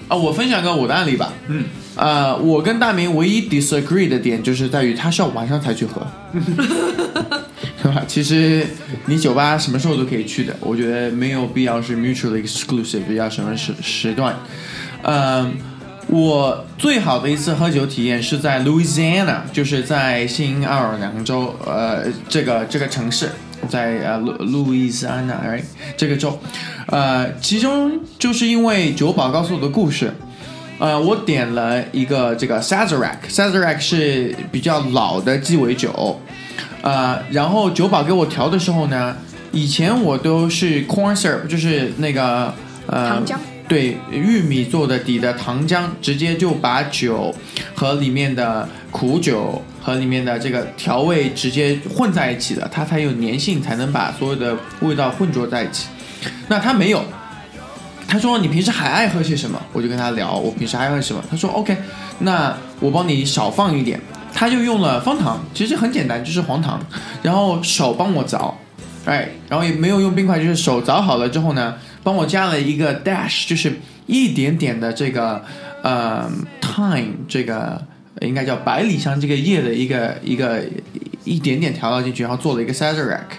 [0.08, 1.32] 啊，我分享个我的案例吧。
[1.46, 1.62] 嗯，
[1.94, 6.04] 呃，我跟大明唯一 disagree 的点就是在于他是要晚上才去喝，
[7.80, 8.02] 是吧？
[8.08, 8.66] 其实
[9.06, 14.34] 你酒吧什么时候都可以去的，我觉得没有必要是 mutually exclusive，要什么时时段。
[15.04, 15.52] 嗯、
[16.08, 23.30] 我最好的一次喝酒体验是在 Louisiana，就是在新奥尔良州，呃，这个这个城市，
[23.68, 25.62] 在呃路路易斯安那，哎，
[25.96, 26.38] 这个州，
[26.88, 30.12] 呃，其中就是因为酒保告诉我的故事，
[30.78, 36.20] 呃，我点了一个这个 Sazerac，Sazerac 是比较老的鸡尾酒，
[36.82, 39.16] 呃，然后酒保给我调的时候呢，
[39.50, 42.52] 以前我都是 corn syrup，就是那个
[42.86, 43.36] 呃糖浆。
[43.72, 47.34] 对，玉米做的底的糖浆，直接就把酒
[47.74, 55.86] 和里面的苦酒和里面的这个调味直接混在一起的，它才有粘性，才能把所有的味道混浊在一起。
[56.48, 57.02] 那他没有，
[58.06, 59.58] 他说你平时还爱喝些什么？
[59.72, 61.24] 我就跟他聊，我平时还爱喝什么？
[61.30, 61.74] 他说 OK，
[62.18, 63.98] 那我帮你少放一点。
[64.34, 66.78] 他就用了方糖，其实很简单，就是黄糖，
[67.22, 68.52] 然后手帮我凿，
[69.06, 73.72] 哎，然后也没有用冰块，就是手凿好了之后呢，帮我加了一个 dash，就是
[74.06, 75.44] 一点点的这个
[75.82, 76.30] 呃
[76.60, 77.80] time，这个
[78.20, 80.62] 应该叫百里香这个叶的一个一个
[81.24, 83.38] 一点点调到进去，然后做了一个 sazerac。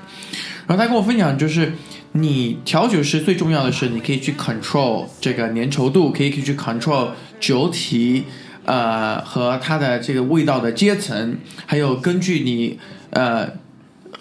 [0.66, 1.74] 然后他跟我分享，就是
[2.14, 7.10] 你调酒师最重要的是，你可以去 control 这个粘稠度，可以去 control
[7.40, 8.24] 酒体，
[8.64, 13.46] 呃和它的这个味道的阶层，还有根据你呃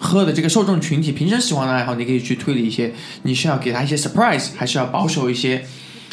[0.03, 2.93] 喝的这个受众群体平时喜欢的爱好，你可以去推理一些，
[3.23, 5.65] 你是要给他一些 surprise，还是要保守一些？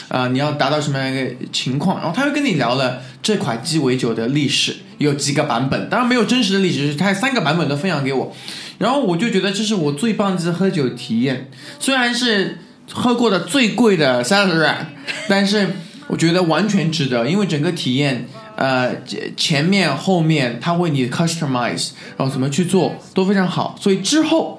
[0.08, 1.98] 啊、你要达到什么样一个情况？
[2.00, 8.34] 然后他又跟你聊了这款鸡尾酒的历史，有几个版本，当然没有真实的历史，他三个版本都分享给我。
[8.78, 12.58] 然后我就觉得这是我最棒的一次喝酒体验，虽然是
[12.92, 14.94] 喝过的最贵的三十万
[15.28, 15.68] 但是
[16.08, 18.26] 我觉得完全值得，因为整个体验，
[18.60, 18.94] 呃，
[19.36, 24.58] 前面后面他为你 customize，然后怎么去做都非常好，所以之后。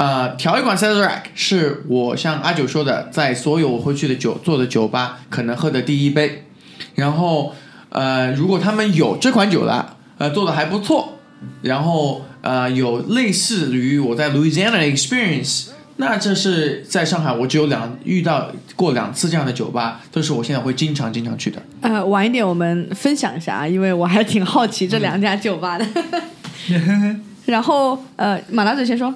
[0.00, 6.44] 呃，调一款 Sazerac 是我像阿九说的，在所有我会去的酒做的酒吧可能喝的第一杯。
[6.94, 7.52] 然后，
[7.88, 11.18] 呃，如果他们有这款酒了，呃，做的还不错，
[11.62, 15.70] 然后呃，有类似于我在 Louisiana 的 experience，
[16.00, 21.60] 那这是在上海我只有两遇到过两次这样的酒吧，都是我现在会经常经常去的。
[21.80, 25.84] 呃，晚一点我们分享一下啊，因为我还挺好奇这两家酒吧的。
[27.46, 29.12] 然后呃，马大嘴先说，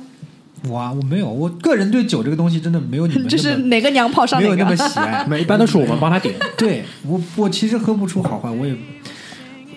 [0.69, 4.77] 我啊，我没有，我个人对酒这个东西真的没有你们 就是哪个娘炮上哪没有那么。
[4.77, 5.25] 喜爱。
[5.31, 6.35] 那一般都是我们帮他点。
[6.57, 8.75] 对我，我其实喝不出好坏，我也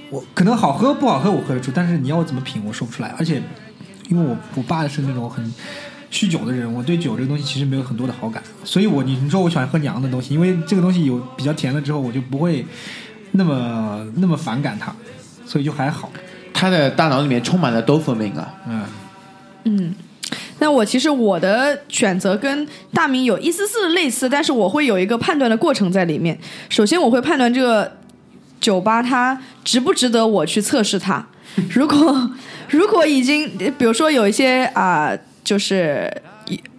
[0.10, 3.14] 我可能好喝不好喝我喝得出，但是你要我怎么品我说不出来。
[3.18, 3.44] 而且
[4.10, 5.54] 因为我我爸是那种很
[6.16, 12.66] 酗酒的人，我对酒这个东西其实没有很多的好感，所以我你你说我喜欢喝娘的东西，因为这个东西有比较甜了之后，我就不会
[13.32, 14.96] 那么那么反感它，
[15.46, 16.10] 所以就还好。
[16.54, 18.86] 他的大脑里面充满了 dopamine 啊，嗯，
[19.66, 19.96] 嗯，
[20.60, 26.40] 那我其实我的选择跟大明有一丝丝的类似，但是我会有一个判断的过程在里面。
[26.70, 27.92] 首先，我会判断这个
[28.62, 31.28] 酒吧它值不值得我去测试它。
[31.70, 32.32] 如果
[32.72, 35.12] 如果已经，比如说有一些啊、
[35.46, 36.12] 就是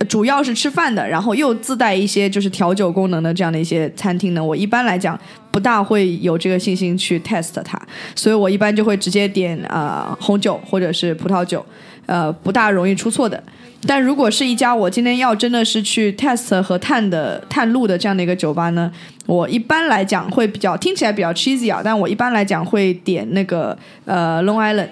[0.08, 5.18] 主要是吃饭的，然后又自带一些就是调酒功能的这样的一些餐厅呢，我一般来讲
[5.50, 7.80] 不大会有这个信心去 test 它，
[8.14, 11.64] 所以我一般就会直接点啊、呃红酒或者是葡萄酒，
[12.04, 13.42] 呃不大容易出错的。
[13.86, 18.90] 但如果是一家我今天要真的是去 test 和探的探路的这样的一个酒吧呢，
[19.26, 24.88] 我一般来讲会比较听起来比较 cheesy 啊，但我一般来讲会点那个呃 Long Island。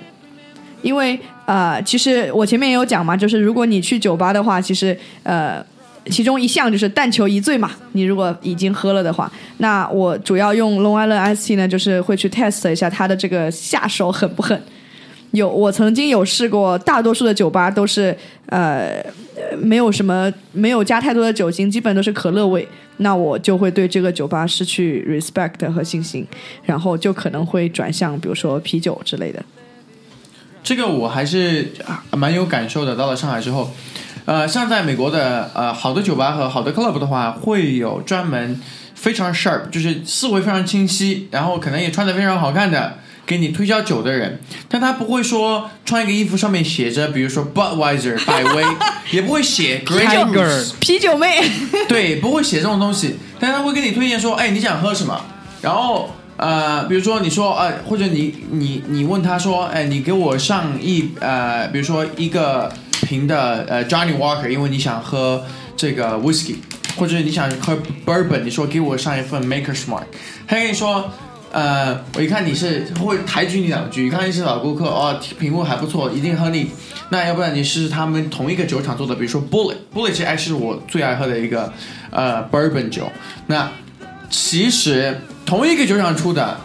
[0.83, 5.65] 因为呃，其实我前面也有讲嘛，就是如果你去酒吧的话，其实呃，
[6.07, 7.71] 其中一项就是但求一醉嘛。
[7.93, 14.59] 你如果已经喝了的话，那我主要用 Long Island Ice Tea 呢，就是会去 test 一下它的这个下手狠不狠。
[15.33, 18.17] 有，我曾经有试过，大多数的酒吧都是
[18.47, 19.05] 呃
[19.59, 22.67] 没有什么没有加太多的酒精，基本都是可乐味。
[22.99, 26.25] 那我就会对这个酒吧失去 respect 和信心，
[26.65, 29.45] 然后就可能会转向比如说啤酒之类的。
[30.65, 32.97] 这个我还是啊蛮有感受的。
[32.97, 33.73] 到了上海之后，
[34.25, 38.61] 呃，像在美国的呃好的酒吧和好的 club 的话，会有专门
[38.97, 42.99] 非常 sharp，就是思维非常清晰，然后可能也穿的非常好看的。
[43.27, 44.39] 给你推销酒的人，
[44.69, 48.63] 但他不会说穿一个衣服上面写着，比如说 Budweiser 百威，
[49.13, 51.43] 也不会写 Goose，啤酒妹，
[51.89, 55.19] 对，不会写这种东西，但他会跟你推荐说，哎，你想喝什么？
[55.63, 56.15] 然后
[56.45, 62.71] 呃，比如说你说呃，或者你你你问他说，哎，你给我上一呃，比如说一个
[63.07, 65.43] 瓶的呃 Johnny Walker，因为你想喝
[65.75, 66.57] 这个 whisky，
[66.97, 70.05] 或者你想喝 bourbon，你说给我上一份 Maker's Mark，
[70.47, 71.11] 他跟你说。
[71.57, 76.67] 呃，我一看你是会抬举你两句，一看你是老顾客哦，品味还不错，一定喝你。
[77.11, 81.73] 那要不然你试试他们同一个酒厂做的，比如说 Bullet，Bullet 其实还是我最爱喝的一个
[82.11, 83.09] 呃 Bourbon 酒。
[83.47, 83.71] 那
[84.29, 85.17] 其实
[85.47, 86.59] 同一个酒厂出的，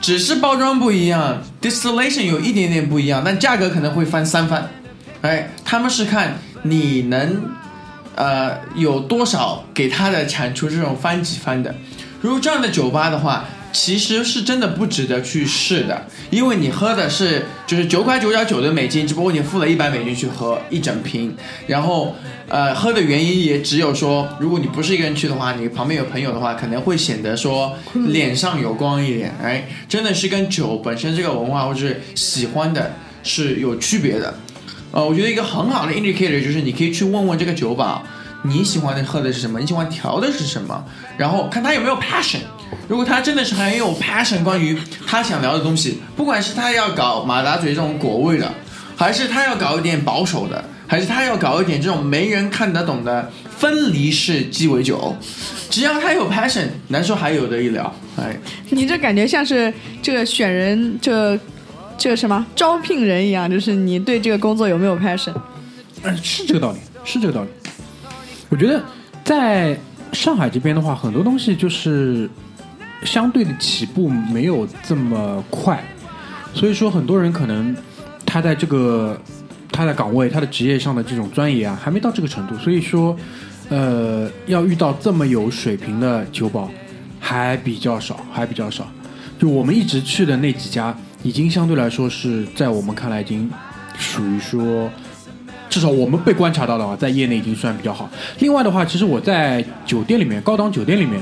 [0.00, 4.68] 只是包装不一样，distillation 有一点点不一样，但价格可能会翻三番。
[5.20, 7.42] 哎，他们是看你能
[8.16, 11.74] 呃有多少给他的产出这种翻几番的。
[12.20, 21.34] 如果这样的酒吧的话，其实是真的不值得去试的，因为你喝的是就是九块九角九的美金，只不过你付了一百美金去喝一整瓶，
[21.66, 22.14] 然后
[22.48, 27.74] 呃喝的原因也只有说，如果你不是一个人去的话，你旁边有朋友的话，可能会显得说
[28.08, 34.34] 脸上有光一点，哎，真的是跟酒本身这个文化或者是喜欢的是有区别的。
[34.90, 38.02] 呃，我觉得一个很好的 indicator 就是你可以去问问这个酒保，
[38.42, 40.84] 你喜欢的喝的是什么，你喜欢调的是什么，
[41.16, 42.40] 然后看他有没有 passion。
[42.88, 48.52] 如果他真的是很有 passion，关于他想聊的东西，不管是他要搞马达嘴这种果味的，
[48.96, 55.16] 还是他要搞一点保守的，还是他要搞一点这种没人看得懂的分离式鸡尾酒，
[55.70, 57.94] 只要他有 passion，难说还有的一聊。
[58.16, 58.36] 哎，
[58.70, 61.38] 你这感觉像是这个选人这
[61.96, 65.34] 这个什么招聘人一样，就是你对这个工作有没有 passion？
[66.02, 67.48] 嗯，是这个道理，是这个道理。
[68.48, 68.82] 我觉得
[69.24, 69.78] 在
[70.12, 72.28] 上海这边的话，很多东西就是
[73.04, 75.82] 相对的起步没有这么快，
[76.54, 77.74] 所以说很多人可能
[78.24, 79.20] 他在这个
[79.70, 83.16] 他的岗位、他的职业上的这种钻研啊，还没到这个程度，所以说
[83.68, 86.70] 呃，要遇到这么有水平的酒保
[87.18, 88.86] 还比较少，还比较少。
[89.38, 93.50] 就我们一直去的那几家，已经相对来说是在我们看来已经
[93.98, 94.90] 属于说。
[95.68, 98.06] 至少我们被观察到的话，在业内已经算比较好。
[98.40, 101.18] 另外的话，其实我在酒店里面，高档酒店里面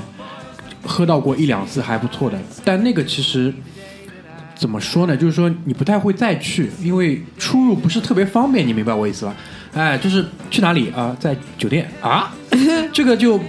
[0.84, 3.52] 喝到过一两次还不错的，但那个其实
[4.54, 5.16] 怎么说呢？
[5.16, 9.34] 就是说你不太会再去，因为出入不是特别方便，你明白我意思吧？
[9.72, 11.16] 哎，就是去哪里啊？
[11.20, 12.34] 在酒店啊，
[12.92, 13.40] 这个就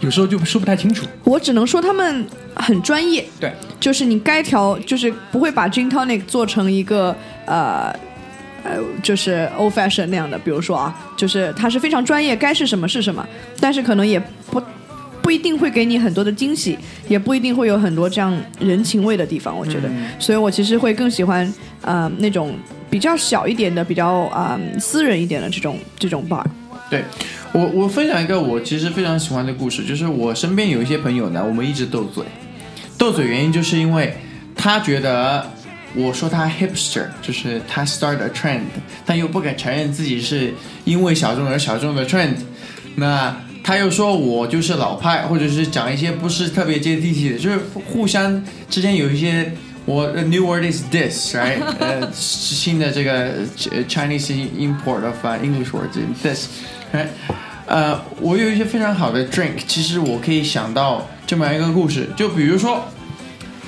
[0.00, 1.06] 有时候就说不太清楚。
[1.24, 7.94] 我只能说他们很专业，对，就是你该调，就是不会把 gin tonic 做成一个呃
[8.64, 10.38] 呃，就是 old fashion 那样的。
[10.38, 13.26] 比如说啊，就是它是非常专业，该是什么是什么，
[13.60, 14.18] 但是可能也
[14.50, 14.60] 不
[15.26, 19.58] 不一定会给你很多的惊喜，也不一定会有很多这样人情味的地方。
[19.58, 22.54] 我觉得，所以我其实会更喜欢呃那种
[22.88, 26.44] 比较小一点的、比较啊、私人一点的这种这种 bar。
[26.88, 27.02] 对
[27.50, 32.22] 我，我分享一个我其实非常喜欢的故事，就是我身边有一些朋友呢，我们一直斗嘴，
[32.96, 34.16] 斗嘴原因就是因为
[34.54, 35.50] 他觉得
[35.96, 38.60] 我说他 hipster，就是他 start a trend，
[39.04, 40.54] 但又不敢承认自己是
[40.84, 42.34] 因为小众而小众的 trend，
[42.94, 43.36] 那
[43.66, 48.40] 他又说我就是老派，或者是讲一些不是特别接地气的，就是互相
[48.70, 49.52] 之间有一些。
[49.86, 51.60] 我 a new word is this，right？
[51.78, 53.34] 呃，新的这个
[53.70, 57.06] 呃 Chinese import of、uh, English word is this，right？
[57.66, 62.84] 呃，我有一些非常好的 drink，其实我可以想到这么一个故事，就比如说，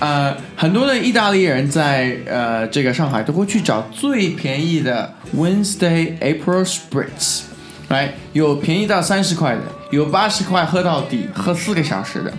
[0.00, 7.42] 呃，很多的意大利人在呃这个上海都会去找最便宜的 Wednesday April Spritz，
[7.90, 12.32] 来有便宜到三十块的，有八十块喝到底，喝四个小时的。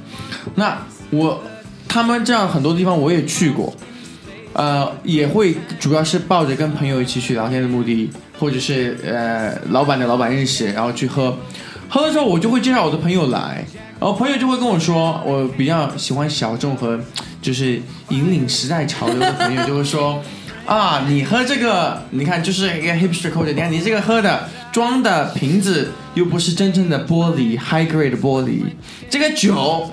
[0.55, 0.77] 那
[1.09, 1.41] 我
[1.87, 3.73] 他们这样很多地方我也去过，
[4.53, 11.35] 呃，也会主要是抱着跟朋友一起去聊天的目的，或者是呃老板的老板认识，然后去喝。
[11.91, 13.65] 喝的时候我就会介绍我的朋友来，
[13.99, 16.99] 然后朋友就会跟我说，我比较喜欢小众和
[17.41, 20.21] 就是引领时代潮流的朋友就会说，
[20.67, 28.61] 啊，你喝这个，你看就是一个 hipster culture，你看你这个喝的装的瓶子又不是真正的玻璃 high grade 玻璃，
[29.09, 29.91] 这个酒。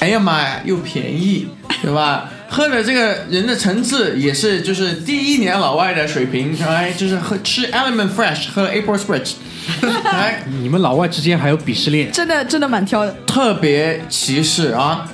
[0.00, 1.46] 哎呀妈呀，又便宜，
[1.80, 2.30] 对吧？
[2.50, 9.32] 喝的这个人的层次也是，就是第一年老外的水平，哎，就是喝吃 Element Fresh，喝 April Spritz，
[10.04, 13.16] 哎，你们老外之间还有鄙视链，真的真的蛮挑的。
[13.26, 15.10] 特别歧视啊！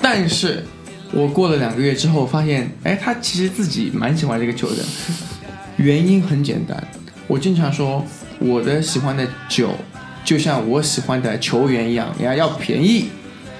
[0.00, 0.64] 但是
[1.12, 4.82] 我过了两个月之后发现，哎，他其实自己蛮喜欢这个酒的。
[5.76, 6.82] 原因很简单，
[7.30, 8.04] 我经常说
[8.40, 9.70] 我的喜欢的酒，
[10.24, 13.08] 就像我喜欢的球员一样，要要便宜。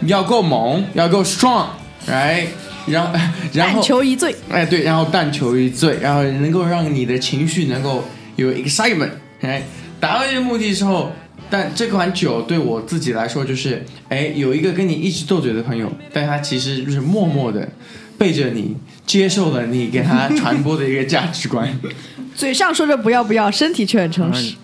[0.06, 2.46] 要够猛，要够 strong，right？
[2.86, 3.12] 然后，
[3.52, 8.02] 然后但求一醉，哎，对，然后但求一醉，然后能够让你的情绪能够
[8.36, 9.10] 有 excitement，
[9.42, 9.62] 哎，
[10.00, 11.12] 达到这个目的之后，
[11.50, 17.68] 但这款酒对我自己来说就是，哎，有一个跟你一直斗嘴的朋友，但他其实就是默默的
[18.16, 18.74] 背着你，
[19.10, 21.68] 接受了你给他传播的一个价值观。
[22.32, 24.54] 嘴上说着不要不要，身体却很诚实。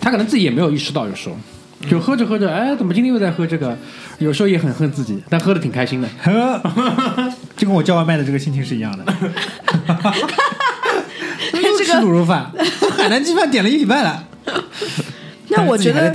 [0.00, 1.36] 他可能自己也没有意识到，有时候
[1.88, 3.78] 就喝着喝着，哎，怎么今天又在喝这个？
[4.18, 6.08] 有时候也很恨自己，但喝的挺开心的。
[6.20, 6.60] 呵，
[7.56, 9.04] 就跟我叫外卖的这个心情是一样的。
[11.62, 12.50] 又吃卤肉饭，
[12.96, 14.26] 海南鸡饭点了一礼拜了。
[15.50, 16.12] 那我觉得，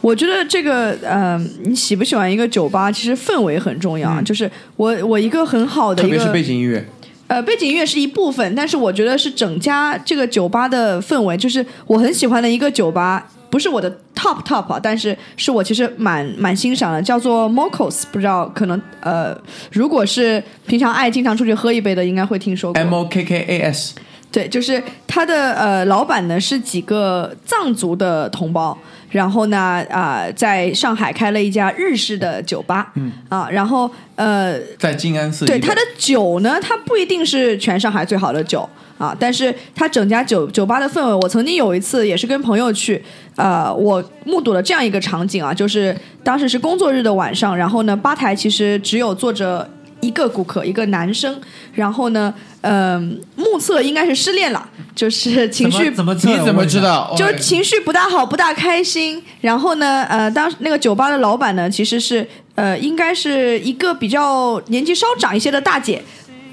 [0.00, 4.22] 我觉得这个呃，你喜不喜欢一个酒吧，其实氛围很重要啊。
[4.22, 6.84] 就是我我一个很好的一特别是背景音乐，
[7.32, 19.34] 呃，背景音乐是一部分，但是我觉得是整家这个酒吧的氛围，就是我很喜欢的一个酒吧，不是我的 top top 啊，但是是我其实蛮蛮欣赏的，叫做 Mocos，不知道可能呃，
[19.70, 22.78] 如果是平常爱经常出去喝一杯的，应该会听说过。
[22.78, 23.94] M O K K A S，
[24.30, 28.76] 对，就是他的呃老板呢是几个藏族的同胞，
[29.12, 35.44] 然后呢啊、在上海开了一家日式的酒吧，嗯啊，然后呃在静安寺。
[35.44, 43.02] 对它的酒呢，它不一定是全上海最好的酒啊，但是它整家酒酒吧的氛围，我曾经有一次也是跟朋友去，
[43.36, 45.94] 呃，我目睹了这样一个场景啊，就是
[46.24, 49.68] 当时是工作日的晚上，然后呢，吧台其实只有坐着
[50.02, 51.40] 一个顾客，一个男生，
[51.72, 56.80] 然后呢，嗯、目测应该是失恋了，就是情绪怎么怎么你怎么知？
[56.80, 57.14] 道？
[57.16, 59.22] 就哦情绪不大好，不大开心。
[59.40, 62.26] 然后呢，呃，当时那个酒吧的老板呢，其实是
[62.56, 66.02] 呃，应该是一个比较年纪稍长一些的大姐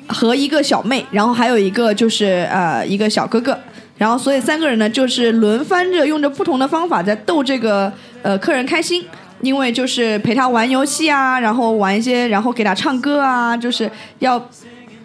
[0.08, 3.58] 和一个小妹，然后还有一个就是呃一个小哥哥。
[3.98, 7.92] 然后，所以三个人呢，就是轮番着用着不同的方法在逗这个
[8.22, 9.04] 呃客人开心，
[9.42, 14.50] 因为就是陪他玩游戏啊，然后玩一些，然后给他唱歌啊，就是要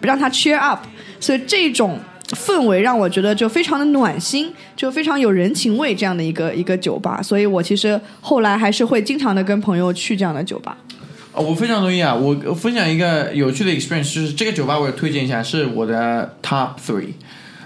[0.01, 0.79] 让他 cheer up。
[1.19, 1.97] 所以这种
[2.31, 7.21] 氛围让我觉得就非常的暖心，就非常有人情味这样的一个一个酒吧。
[7.21, 10.77] 所以我其实后来还是会经常的跟朋友去这样的酒吧。
[11.33, 12.15] 哦我非常同意啊！
[12.15, 17.09] 我我分享一个有趣的 experience，就是这个酒吧我也推荐一下，是我的 top three。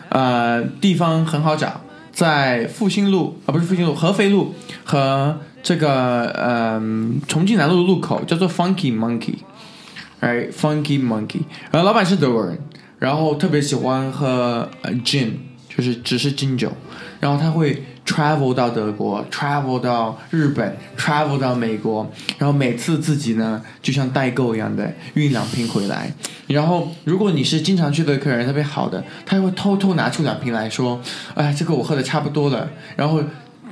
[0.09, 11.41] 呃，地方很好找，在复兴路啊，不是复兴路，合肥路和这个嗯、重庆南路的路口，叫做 Funky Monkey，Right？Funky Monkey。
[11.72, 12.57] 然后老板是德国人，
[12.97, 15.32] 然后特别喜欢喝呃 gin，
[15.68, 16.72] 就是只是金酒，
[17.20, 26.12] 然后他会 travel 到德国，travel 到日本，travel 到美国，然后每次自己呢就像代购一样的运两瓶回来。
[26.47, 30.99] 然后如果你是经常去的客人，特别好的，他会偷偷拿出两瓶来说，
[31.36, 33.22] 哎，这个我喝的差不多了，然后。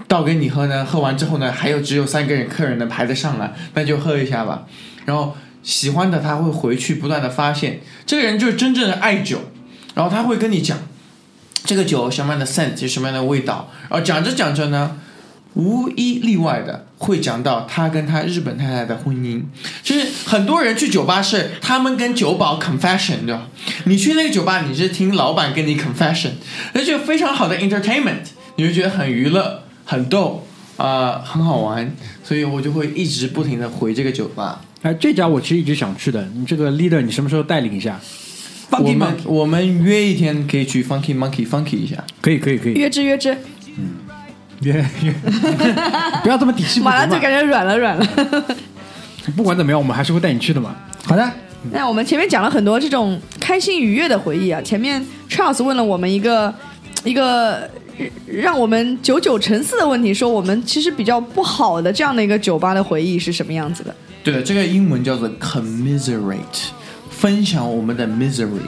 [0.07, 4.65] 倒给你喝呢，喝完之后呢，还有只有三个人客人能排得上来，那就喝一下吧。
[5.05, 9.39] 然后喜欢的他会回去不断的发现，这个人就是真正的爱酒，
[9.95, 10.77] 然后他会跟你讲
[11.65, 14.97] 这个酒什么样的 scent 是什么样的味道，然后讲着讲着呢，
[15.55, 19.43] 无一例外的会讲到他跟他日本太太的婚姻。
[19.83, 23.47] 就是很多人去酒吧是他们跟酒保 confession 对吧？
[23.85, 26.31] 你去那个酒吧，你是听老板跟你 confession，
[26.73, 31.91] 那就非常好的 entertainment，你就觉得很娱乐、很逗啊、很好玩，
[32.23, 34.61] 所以我就会一直不停的回这个酒吧。
[34.83, 37.99] 哎，这家我其实一直想去的，你这个 leader 你什么时候带领一下？
[38.69, 42.03] 我们我们约一天可以去 Funky Monkey Funky 一下。
[42.21, 43.33] 可以可以可以，约之约之，
[43.77, 43.95] 嗯
[44.61, 45.13] 约约
[46.21, 48.05] 不要这么底气马上就感觉软了软了。
[49.35, 50.75] 不管怎么样，我们还是会带你去的嘛。
[51.05, 51.31] 好的，
[51.71, 54.61] 那我们前面讲了很多这种开心愉悦的回忆啊。
[54.61, 56.53] 前面 Charles 问了我们一个
[57.03, 57.69] 一个
[58.25, 63.95] 让我们九九沉思的问题，说我们其实比较不好的这样的一个酒吧的回忆是什么样子的？
[64.23, 66.69] 对的，这个英文叫做 commiserate，
[67.09, 68.61] 分享我们的 misery。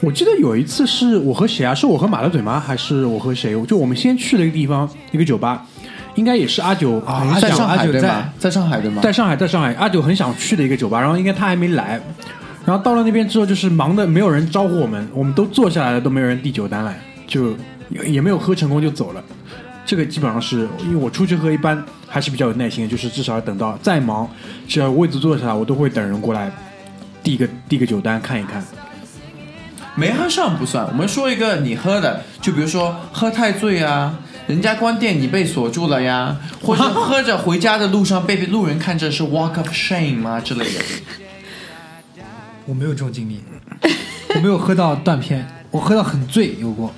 [0.00, 1.74] 我记得有一次是我和谁啊？
[1.74, 2.60] 是我和马大嘴吗？
[2.60, 3.60] 还是我和谁？
[3.66, 5.66] 就我们先去了一个地方，一个酒吧，
[6.14, 8.32] 应该也是阿九啊很想在上海阿九在对吗？
[8.38, 9.02] 在上海对吗？
[9.02, 12.00] 在上海，在上海，阿九很想去的一个酒吧，然后应该他还没来，
[12.64, 17.56] 然后到了那边之后，就是忙的没有人招呼我们，我们都坐下来了，都没有人递酒单来，就
[17.90, 19.22] 也也没有喝成功就走了。
[19.84, 24.28] 这个基本上是因为我出去喝，一般还是比较有耐心的，就是至少要等到再忙，
[24.66, 26.52] 只要位子坐下来，我都会等人过来
[27.22, 28.62] 递个递个酒单看一看。
[29.94, 30.86] 没喝上不算。
[30.86, 40.80] 我们说一个你喝的，就比如说喝太醉啊，人家关店你被锁住了呀，或者 喝着回家的路上被路人看着是 walk of shame 啊之类的。
[42.66, 43.40] 我没有这种经历，
[44.34, 46.94] 我没有喝到断片，我喝到很醉有过，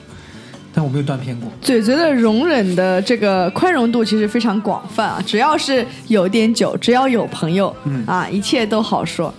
[0.73, 1.51] 但我没有断片过。
[1.61, 7.75] 嘴嘴的容忍的这个宽容度其实非常广泛啊，只要是有点酒，只要有朋友，
[8.07, 9.33] 啊，一切都好说。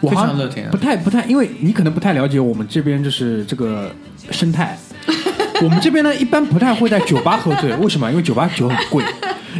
[0.00, 3.94] 我好像常乐天啊不太不太，因为你可能不太了解我们这边就是这个
[4.30, 4.76] 生态。
[5.62, 8.10] 我们这边呢，一般不太会在酒吧喝醉，为什么？
[8.10, 9.04] 因为酒吧酒很贵。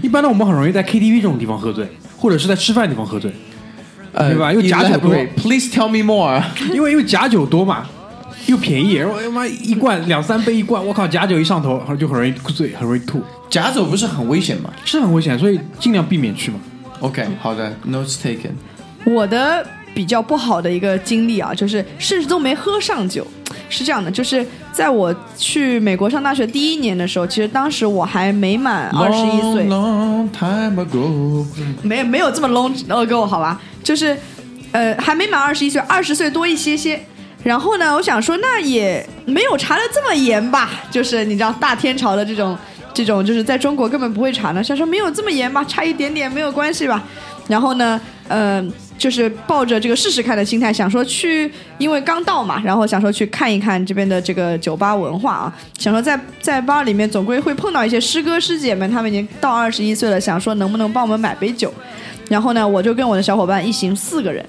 [0.02, 1.86] 一般呢，我们很容易在 KTV 这种地方喝醉，
[2.16, 3.30] 或者是在吃饭地方喝醉，
[4.12, 6.42] 呃对吧因为假酒多 elaborate Please tell me more。
[6.72, 7.86] 因为因为假酒多嘛，
[8.46, 16.58] 又便宜，然后他妈一罐两三杯一罐，我靠，假酒一上头，就很容易醉，很容易吐，假酒不是很危险吗是很危险，所以尽量避免去嘛。
[17.00, 18.50] ？OK，好的，notes taken。
[19.04, 23.26] 我的比较不好的一个经历啊，就是甚至都没喝上酒。
[23.68, 31.44] 是这样的，就是在我去美国上大学第一年的时候，其实当时我还没满二十一岁 Long, long time ago。
[31.82, 34.16] 没没有这么 long ago 好吧，就是
[34.72, 37.00] 呃还没满二十一岁，二十岁多一些些。
[37.42, 42.56] 然后呢，我想说那也没有查的这么严吧，就是你知道大天朝的这种
[42.94, 47.02] 这种就是在中国根本不会查呢，想说没有这么严吧，差一点点没有关系吧。
[47.48, 48.64] 然后呢，呃，
[48.96, 61.74] 就是抱着这个试试看的心态，想说去，因为刚到嘛，然后想说去看一看这边的这个酒吧文化啊，想说在在吧里面总归会碰到一些师哥师姐们，他们已经到二十一岁了，想说能不能帮我们买杯酒。
[62.28, 64.46] 然后呢，我就跟我的小伙伴一行四个人，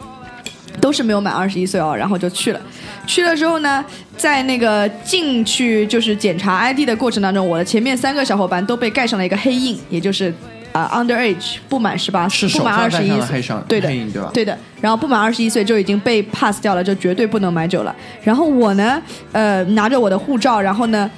[0.82, 2.62] 都是没有满二十一岁哦，然后就去了。
[3.06, 3.84] 去了之后呢，
[4.18, 10.34] 在那个进去就是检查 ID 的过程当中，我的前面三个小伙伴都被盖上了一个黑印，也就是
[10.72, 14.32] 啊、underage 不满十八，岁不满二十一岁对的对吧？
[14.34, 17.96] 对的，然后不满二十一岁就已经被 pass 掉了，就绝对不能买酒了。
[18.24, 19.02] 然后我呢，
[19.32, 21.10] 呃，拿着我的护照，然后呢，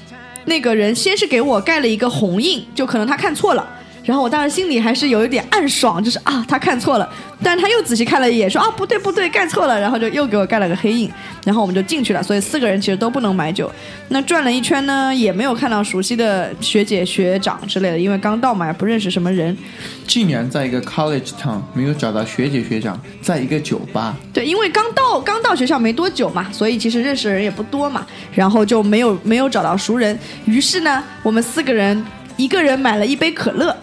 [0.45, 3.65] 那个人先是给我盖了一个红印，就可能他看错了。
[4.05, 7.09] 然后我当时心里还是有一点暗爽，就是啊，他看错了，
[7.43, 11.11] 但他又仔细看了一眼，说啊，不对不对，盖错了，然后就又给我盖了个黑印，
[11.43, 12.21] 然后我们就进去了。
[12.21, 13.71] 所以四个人其实都不能买酒。
[14.09, 19.57] 那转了一圈呢，也没有看到熟悉的学姐学长之类的，因为刚到嘛，也不认识什么人。
[20.05, 30.17] 竟然在一个 college town 没有找到学姐学长，在一个酒吧，对，因为刚到刚到学校没多久嘛，所以其实认识的人也不多嘛，然后就没有没有找到熟人。
[30.45, 32.05] 于是呢，我们四个人
[32.37, 33.75] 一个人买了一杯可乐，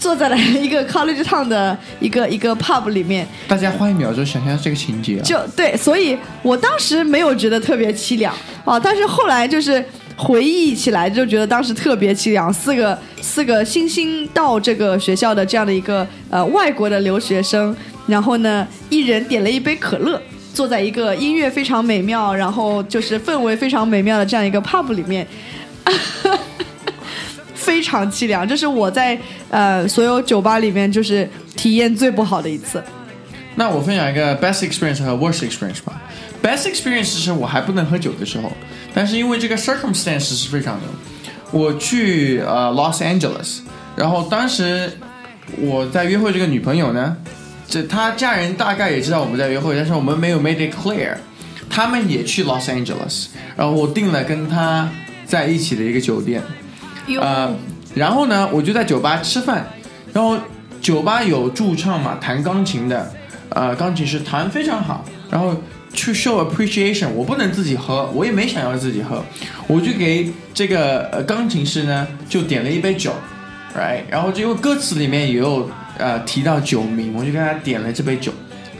[0.00, 8.34] 坐在了一个 college town 的一个一个 pub 里面，大家花一秒钟想象这个情节啊，就对，所以我当时没有觉得特别凄凉。
[8.64, 9.84] 啊，但是后来就是
[10.16, 17.76] 回忆起来就觉得当时特别凄凉，四个四个新兴到这个学校的这样的一个呃外国的留学生，
[18.06, 20.20] 然后呢，一人点了一杯可乐。
[20.52, 25.24] 坐在一个音乐非常美妙，然后就是氛围非常美妙的这样一个 pub 里面，
[27.60, 28.48] 非常凄凉。
[28.48, 29.16] 这是我在
[29.50, 32.82] 呃所有酒吧里面就是体验最不好的一次。
[33.54, 36.00] 那我分享一个 best experience 和 worst experience 吧。
[36.42, 38.50] best experience 是我还不能喝酒的时候，
[38.94, 40.86] 但是因为这个 circumstance 是非常的，
[41.50, 43.58] 我去呃 Los Angeles，
[43.94, 44.90] 然后当时
[45.58, 47.14] 我在约会这个女朋友呢，
[47.68, 51.14] 这她家人大概也知道我们在约会，但是我们没有 made it clear，
[51.68, 54.88] 他们也去 Los Angeles，然后我订了跟她
[55.26, 56.40] 在一起的一个酒店，
[57.18, 57.54] 呃，
[57.94, 59.66] 然后呢，我就在酒吧吃饭，
[60.12, 60.38] 然后
[60.80, 63.10] 酒吧有驻唱嘛，弹钢琴的，
[63.48, 65.54] 呃，钢琴师弹非常好，然后
[65.92, 69.24] 去 show appreciation，我不能自己喝，我也没想要自己喝，
[69.66, 73.12] 我就给这个呃钢琴师呢就点了一杯酒
[73.76, 78.32] ，right，然后就因为歌词里面也有呃提到酒名，我就给他点了这杯酒，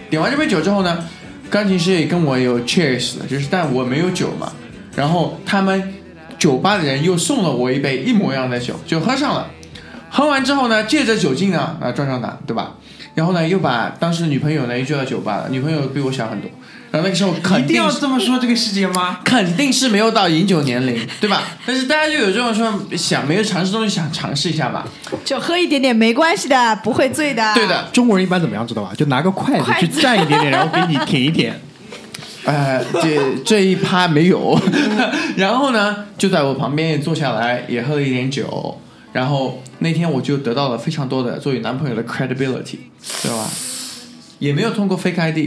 [0.09, 1.05] 点完这杯酒之后呢，
[1.51, 4.53] 钢琴师也跟我有 cheers，就是但我没有酒嘛，
[4.95, 5.93] 然后他们
[6.41, 9.47] 酒吧的人又送了我一杯一模一样的酒，就喝上了。
[10.11, 12.73] 喝完之后呢，借着酒劲呢，啊撞上打，对吧？
[13.15, 16.51] 然后呢，又把当时女朋友呢又叫到酒吧了，女朋友比我小很多，
[16.91, 19.19] 然后那个时候肯一定要这么说这个细节吗？
[19.25, 21.43] 肯定是没有到饮酒年龄，对吧？
[21.67, 24.87] 但是大家就有这种说想没有尝试东西想尝试一下吧，
[25.25, 27.53] 就喝一点点没关系的，不会醉的。
[27.55, 27.89] 对，的。
[27.93, 28.93] 中国人一般怎么样知道吧？
[28.97, 31.61] 就拿个筷子去蘸一点点，然后给你舔一舔。
[32.51, 34.59] 呃，这这一趴没有，
[35.37, 38.77] 然后呢，就在我旁边坐下来，也喝了一点酒，
[39.13, 43.49] 然后那天我就得到了非常多的作为男朋友的 credibility，知道吧？
[44.41, 45.39] 也没有通过 fake ID，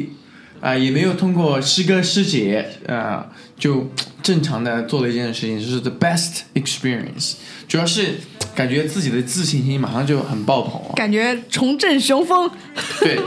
[0.61, 3.27] 啊、也没有通过师哥师姐，啊、
[3.59, 3.89] 就
[4.23, 7.33] 正常的做了一件事情，就是 the best experience，
[7.67, 8.15] 主要是
[8.55, 12.49] 感觉自己的自信心马上就很爆棚哦，感觉重振雄风。
[13.01, 13.19] 对，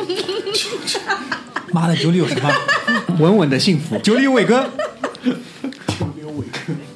[1.73, 2.51] 妈的，九里有什么？
[3.21, 3.99] 稳稳的幸福。
[3.99, 4.71] 九里有伟哥。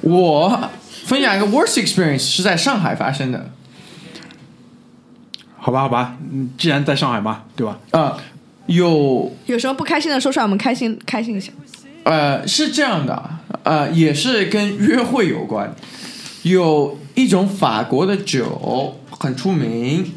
[0.01, 0.69] 我
[1.05, 3.51] 分享一个 worst experience 是在上海发生的。
[5.57, 7.77] 好吧，好吧，嗯，既然在上海嘛，对吧？
[7.91, 8.17] 啊、
[8.65, 11.51] 有有什么不开心的说出来，我们开心开心一下。
[12.03, 13.29] 呃是这样的，
[13.63, 15.75] 呃也是跟约会有关。
[16.43, 20.11] 有一种法国的酒很出名，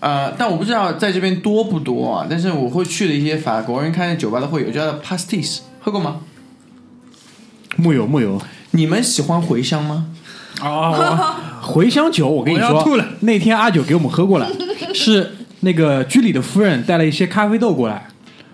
[0.00, 2.26] 呃，但我不知道在这边多不多啊。
[2.28, 6.20] 但是我会去的一些法国人开的酒吧都会有，叫做 pastis，喝过吗？
[7.76, 8.40] 木有木有。
[8.72, 10.06] 你们喜欢茴香吗？
[10.60, 14.46] 哦，茴香酒，我跟你说，吐了那天阿九给我们喝过了，
[14.92, 18.08] 是那个居里的夫人带了一些咖啡豆过来，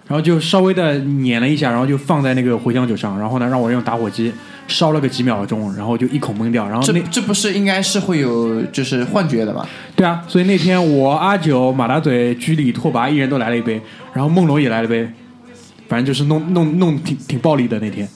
[0.09, 4.32] 然后就稍微的碾了一下，然后就放在那个茴香酒上，然后呢让我用打火机
[4.68, 6.64] 烧了个几秒钟，然后就一口闷掉。
[6.68, 9.66] 然后那这这不是应该是会有就是幻觉的吗？
[9.96, 13.80] 对啊，所以那天我阿九、马大嘴、居里、拓跋一人都来了一杯，
[14.12, 15.09] 然后梦龙也来了杯，
[15.88, 18.09] 反正就是弄弄弄挺挺暴力的那天。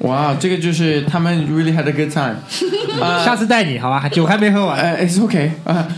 [0.00, 2.36] 哇，这个就是他们 really had a good time。
[3.00, 4.78] 啊下次带你好吧，酒还没喝完。
[4.78, 5.88] 呃，it's OK 啊、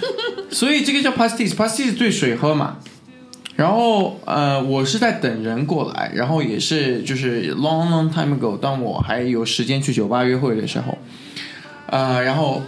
[0.51, 2.77] 所以这个叫 pastis，pastis 对水喝嘛。
[3.57, 10.99] 然后呃，我是在等人过来，然后也是就是 long long time ago，当我还有时间去酒吧约会的时候，
[11.87, 12.63] 呃，然后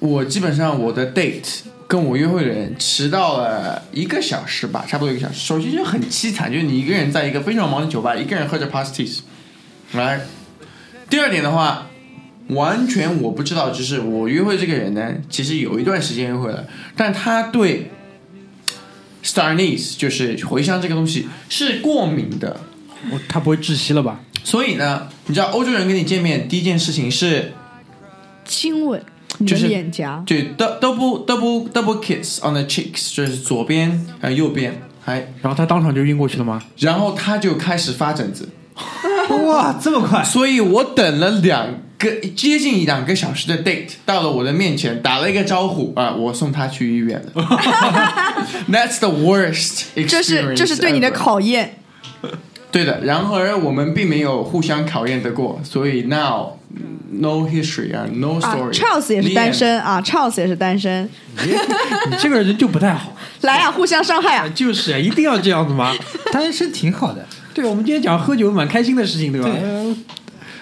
[0.00, 5.38] 我基本上我的 date 跟我约会的人迟到了一个小时吧，差不多一个小时。
[5.38, 9.20] 首先就很凄惨，就是你一个人在一个非常忙的酒吧，一个人喝着 pasties，
[9.92, 10.22] 来。
[11.08, 11.86] 第二点的话，
[12.48, 17.90] 完全我不知道，就是我约会这个人呢，其实有一段时间约会了，但他对
[19.22, 22.60] star anise 就是茴香这个东西是过敏的。
[23.10, 24.20] 我他不会窒息了吧？
[24.44, 27.52] 所以呢，你知道欧洲人跟你见面第一件事情是
[28.44, 29.02] 亲吻
[29.38, 36.62] 你的就是脸颊，对 dou- double double double kiss on the cheeks，就是左边还有右边，还然后他当场就晕过去了吗？
[36.78, 38.48] 然后他就开始发疹子，
[39.46, 40.22] 哇，这么快！
[40.22, 41.66] 所以我等了两
[42.02, 47.42] 个接近两个小时的 date，到了我的面前打了一个招呼啊、我送他去医院了。
[48.70, 51.76] That's the worst experience，这是这是对你的考验。
[52.70, 56.52] 对的，然而我们并没有互相考验得过，所以 now
[57.10, 58.72] no history 啊，no 啊 story。
[58.72, 61.08] ，Charles 也是单身啊，Charles 也是单身，
[61.44, 61.52] 你
[62.18, 63.14] 这个人就不太好。
[63.42, 64.48] 来啊，互相伤害啊！
[64.54, 65.92] 就是啊，一定要这样子吗？
[66.32, 69.50] 单身挺好的，对，我们今天讲喝酒蛮开心的事情，对吧？
[69.50, 69.96] 呃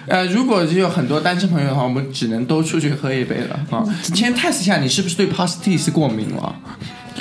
[0.07, 3.83] 呃，如果有很多单身朋友的话，我们只能都出去喝一杯了啊。
[4.01, 6.55] 先 test 一下你是不是对 pasties 过敏了。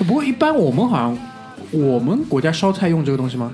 [0.06, 1.18] 不过一般我们好像，
[1.70, 3.52] 我们国家烧菜用这个东西吗？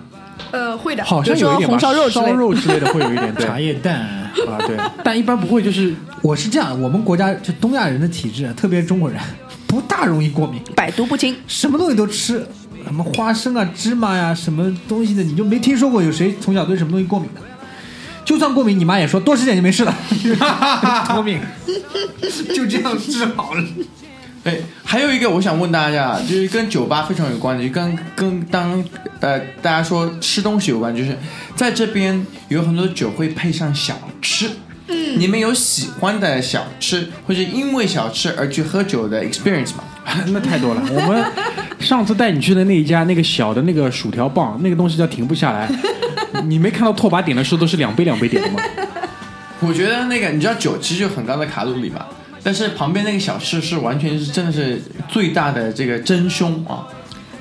[0.52, 2.32] 呃，会的，好像有一点吧红烧肉之类烧的。
[2.32, 4.00] 肉之类的会有一点，对茶叶蛋。
[4.46, 9.18] 啊，对，但一般不会，就是我是这样，我们国家就东亚人的体质啊，特别中国人，
[9.66, 12.46] 不大容易过敏，百毒不侵，什么东西都吃，
[12.84, 17.40] 什么花生啊、芝麻呀、什么东西的，你就没听说过有谁从小对什么东西过敏的。
[18.26, 19.96] 就算过敏，你妈也说多吃点就没事了，
[21.14, 21.40] 过敏，
[22.54, 23.64] 就这样治好了。
[24.44, 28.84] 对，还有一个我想问大家，就是跟酒吧非常有关的，就跟跟当
[29.20, 31.16] 呃大家说吃东西有关，就是
[31.54, 34.50] 在这边有很多酒会配上小吃。
[34.88, 39.82] 嗯，你们有喜欢的小吃，或者因为小吃而去喝酒的 experience 吗？
[40.32, 40.82] 那太多了。
[40.90, 41.24] 我们
[41.80, 45.68] 上次带你去的那一家，那个小的那个薯条棒，那个东西叫停不下来。
[46.44, 48.60] 你没看到拓跋点的时候都是两杯两杯点的吗？
[49.60, 52.06] 我觉得那个你知道酒其实有很高的卡路里嘛，
[52.42, 56.86] 但是旁边那个小吃是完全是真的是最大的这个真凶啊！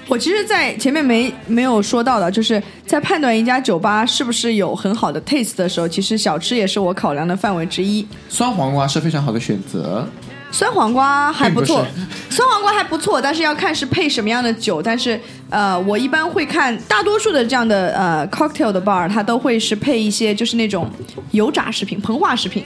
[0.08, 8.06] 我其实，在前面没没有说到的，就是在判断一家酒吧是不是有很好的 taste 的时候，其实小吃也是我考量的范围之一。
[8.30, 10.08] 酸黄瓜是非常好的选择，
[10.56, 14.82] 酸黄瓜还不错并，酸黄瓜还不错，但是要看是配什么样的酒。
[14.82, 20.90] 但是呃，我一般会看大多数的这样的呃 cocktail 的 bar，它都会是配一些就是那种
[21.32, 22.64] 油炸食品、膨化食品。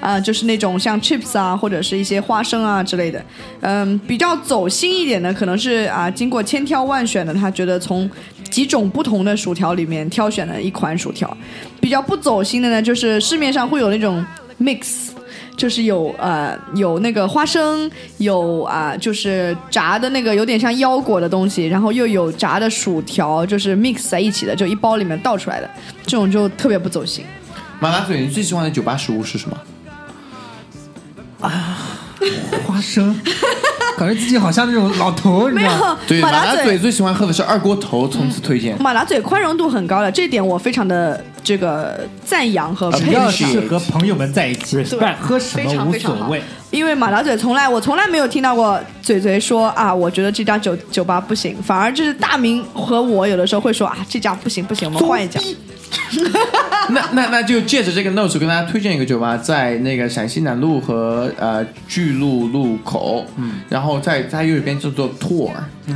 [0.00, 3.20] 啊、就是那种像 chips 啊，或者是一些花生啊之类的，
[3.62, 8.08] 嗯，比较走心一点的，可能是啊、经过千挑万选的，他觉得从
[8.48, 11.36] 几种不同的薯条里面挑选了一款薯条。
[11.80, 14.24] 比较不走心的呢，就是市面上会有那种
[14.60, 15.08] mix，
[15.58, 25.68] 就是有呃有那个花生，有啊、就是炸的那个有点像腰果的东西，然后又有炸的薯条，就是 mix 在一起的，就一包里面倒出来的，
[26.04, 27.24] 这种就特别不走心。
[27.80, 29.58] 马拉嘴，你最喜欢的酒吧食物是什么？
[31.40, 31.78] 啊
[32.64, 33.20] 花生，
[33.98, 35.98] 感觉自己好像那种老头，你没有知道吗？
[36.06, 38.80] 对，马达嘴马拉嘴最喜欢喝的是二锅头，从此推荐。
[38.80, 43.12] 马达嘴宽容度很高的，这点我非常的这个赞扬和只佩服。
[43.12, 46.40] 要是和朋友们在一起，Respect 喝什么无所谓。
[46.70, 55.40] 因为马达嘴从来我从来没有听到过嘴嘴说啊，我觉得这家酒酒吧不行，反而就是大明和我有的时候会说啊，这家不行不行，我们换一家。
[56.90, 65.50] 那那那就借着这个 notes 跟大家推荐一个酒吧，在那个陕西南路和呃巨鹿路口，嗯，然后在在右边叫做 Tour，、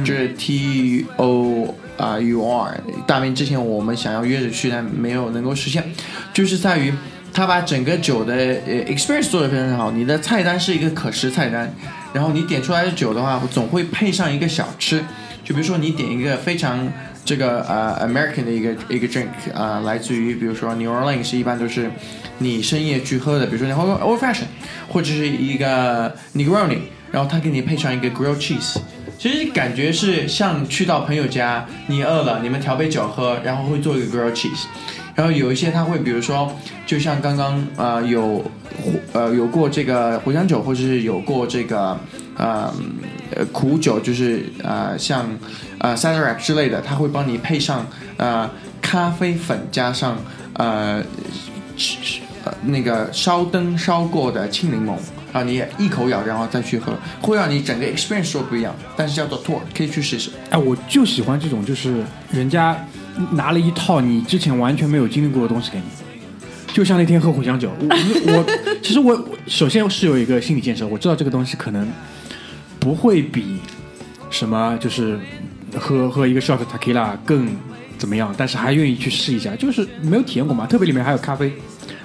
[0.05, 2.81] 就是 T O 啊、U R。
[3.07, 5.83] 大明之前我们想要约着去，但没有能够实现，
[6.33, 6.93] 就是在于
[7.33, 11.73] 他把整个酒的呃 experience 做得非常好，你的菜单是一个可食菜单，
[12.13, 15.03] 然后你点出来的酒的话，总会配上一个小吃，
[15.43, 16.87] 就比如说你点一个非常
[17.25, 21.91] 这个呃 American 的一个一个 drink 啊、来自于比如说 New Orleans 一般都是
[22.39, 24.47] 你深夜去喝的，比如说你喝个 old fashion
[24.89, 26.79] 或者是一个 Negroni，
[27.11, 28.77] 然后他给你配上一个 grilled cheese。
[29.19, 34.65] 其实感觉是像去到朋友家，你饿了，你们调杯酒喝，然后会做一个 grilled cheese，
[35.15, 36.53] 然后有一些他会，比如说，
[36.85, 38.45] 就像刚刚呃有
[39.13, 41.97] 呃有过这个茴香酒，或者是有过这个
[42.43, 45.27] 呃苦酒，就是呃像
[45.79, 47.87] 呃 c i d r a c 之类的，他会帮你配上
[48.17, 50.19] 呃咖啡粉加上
[50.55, 51.03] 呃
[52.45, 54.97] 呃那个烧灯烧过的青柠檬。
[55.33, 58.75] 啊，你一口咬，然后再去喝，会让你整个 experience 都不一样。
[58.95, 60.29] 但是叫做 tour，可以去试试。
[60.51, 62.77] 哎，我就喜欢这种，就是人家
[63.31, 65.85] 拿了一套你之前完全没有经历过的东西给你。
[66.75, 67.87] 就像那天喝茴香酒，我
[68.35, 68.45] 我
[68.83, 71.89] 其实我首先是有一个心理建设，我知道这个东西可能
[72.83, 73.61] 不会比
[74.29, 75.17] 什么就是
[75.79, 77.47] 喝喝一个 shot tequila 更
[77.97, 81.53] 怎么样，但是还愿意去试一下，就是没有体验过嘛，特别里面还有咖啡，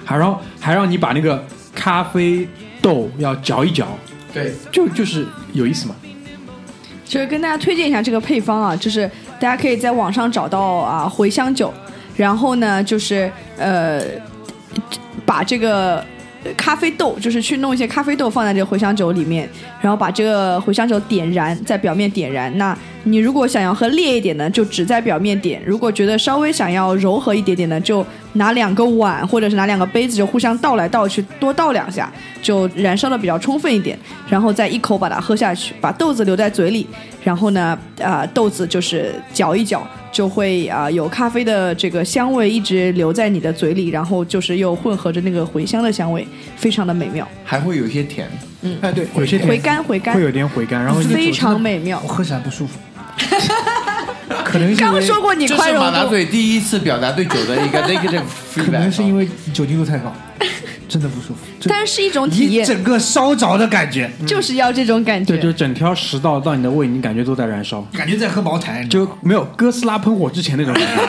[0.04, 2.46] 还让还让你把那个咖啡
[2.80, 3.88] 豆要嚼一嚼，
[4.32, 5.96] 对，就就是有意思嘛。
[7.04, 9.10] 就是跟大家推荐一下这个配方啊，就是
[9.40, 11.74] 大家可以在网上找到啊茴香酒，
[12.16, 14.00] 然后呢就是呃
[15.26, 16.04] 把这个
[16.56, 19.48] 咖啡豆，就是去弄一些咖啡豆放在这个茴香酒里面，
[19.80, 22.56] 然后把这个茴香酒点燃，在表面点燃。
[22.58, 28.04] 那你如果想要喝烈一点呢，就只在表面点；如果觉得稍微想要柔和一点点呢，就
[28.34, 32.12] 拿两个碗或者是拿两个杯子，就互相倒来倒去，多倒两下，
[32.42, 33.98] 就燃烧的比较充分一点，
[34.28, 36.86] 然后再一口把它喝下去，把豆子留在嘴里，
[37.22, 46.26] 然后呢，啊、豆子就是嚼一嚼，就会啊、有咖啡的这个香味一直留在你的嘴里，然后就是又混合着那个茴香的香味，
[46.56, 48.28] 非常的美妙，还会有一些甜。
[48.80, 52.08] 哎，对，有些回甘回甘会，有点回甘，然后非常美妙我。
[52.08, 52.78] 喝起来不舒服。
[54.44, 58.22] 可能是因为刚说过你宽容度，是马大嘴第一次表达对酒的一个 negative
[58.56, 60.12] 可能是因为酒精度太高，
[60.88, 61.40] 真的不舒服。
[61.68, 65.54] 但是一种体验，整个烧着的感觉，就是要这种感觉对，就是。
[65.54, 71.02] 整条食道到你的胃，你感觉都在燃烧，感觉在喝茅台，就没有哥斯拉喷火之前那种感觉。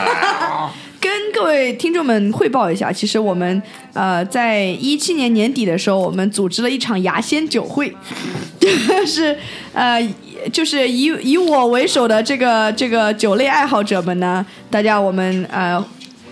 [1.20, 3.62] 跟各位听众们汇报一下，其实我们
[3.92, 7.94] 呃在一七年年底的时候，我们组织了一场牙仙酒会，
[9.06, 9.36] 是
[9.74, 10.00] 呃
[10.50, 15.84] 就是以以我为首的这个这个酒类爱好者们呢，大家我们呃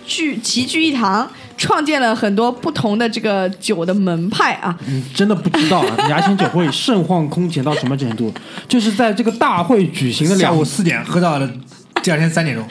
[0.07, 1.29] 聚齐聚一堂。
[1.61, 8.33] 创建了很多不同的这个酒的门派啊，嗯真的不知道啊，牙仙酒会盛况空前到什么程度？
[8.69, 11.51] 就是在这个大会举行的两下午四点喝到了
[12.01, 12.65] 第二天三点钟，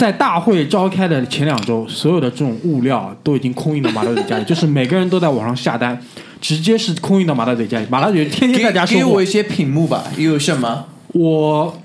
[0.00, 6.00] 在大会召开的前两周，所有的这种物料都已经空运到马大嘴家里，就是每个人都在网上下单，
[6.40, 7.86] 直接是空运到马大嘴家里。
[7.90, 9.26] 马大嘴天天在家收给给我一。
[9.26, 10.86] 些品目吧，有什么？
[11.08, 11.78] 我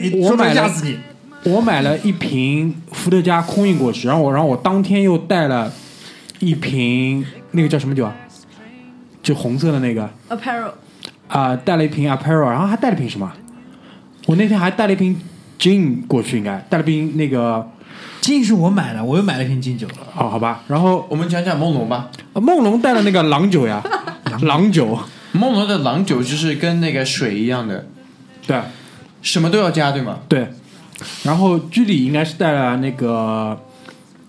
[0.00, 0.98] 你说我买了吓死你。
[1.44, 5.70] 我买了一瓶伏特加空运过去，然后我然后我当天又带了
[6.38, 8.16] 一瓶那个叫什么酒啊？
[9.22, 10.70] 就红色的那个 apparel
[11.28, 13.30] 啊、带了一瓶 Apero，然后还带了瓶什么？
[14.24, 15.14] 我那天还带了一瓶
[15.60, 17.70] gin 过去，应该带了瓶那个
[18.22, 19.86] 金是我买的，我又买了瓶金酒。
[20.16, 20.62] 哦，好吧。
[20.66, 22.10] 然后我们讲讲梦龙吧。
[22.32, 23.82] 呃梦龙带了那个郎酒呀，
[24.42, 24.98] 郎酒，
[25.32, 27.86] 梦龙的郎酒就是跟那个水一样的，
[28.46, 28.58] 对
[29.20, 30.20] 什么都要加，对吗？
[30.28, 30.48] 对。
[31.22, 33.58] 然后居里应该是带了那个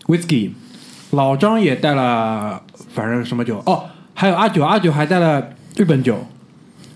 [0.07, 0.51] whisky，
[1.11, 2.61] 老张也带了，
[2.93, 6.25] 反正什么酒哦，还有阿九，阿九还带了日本酒，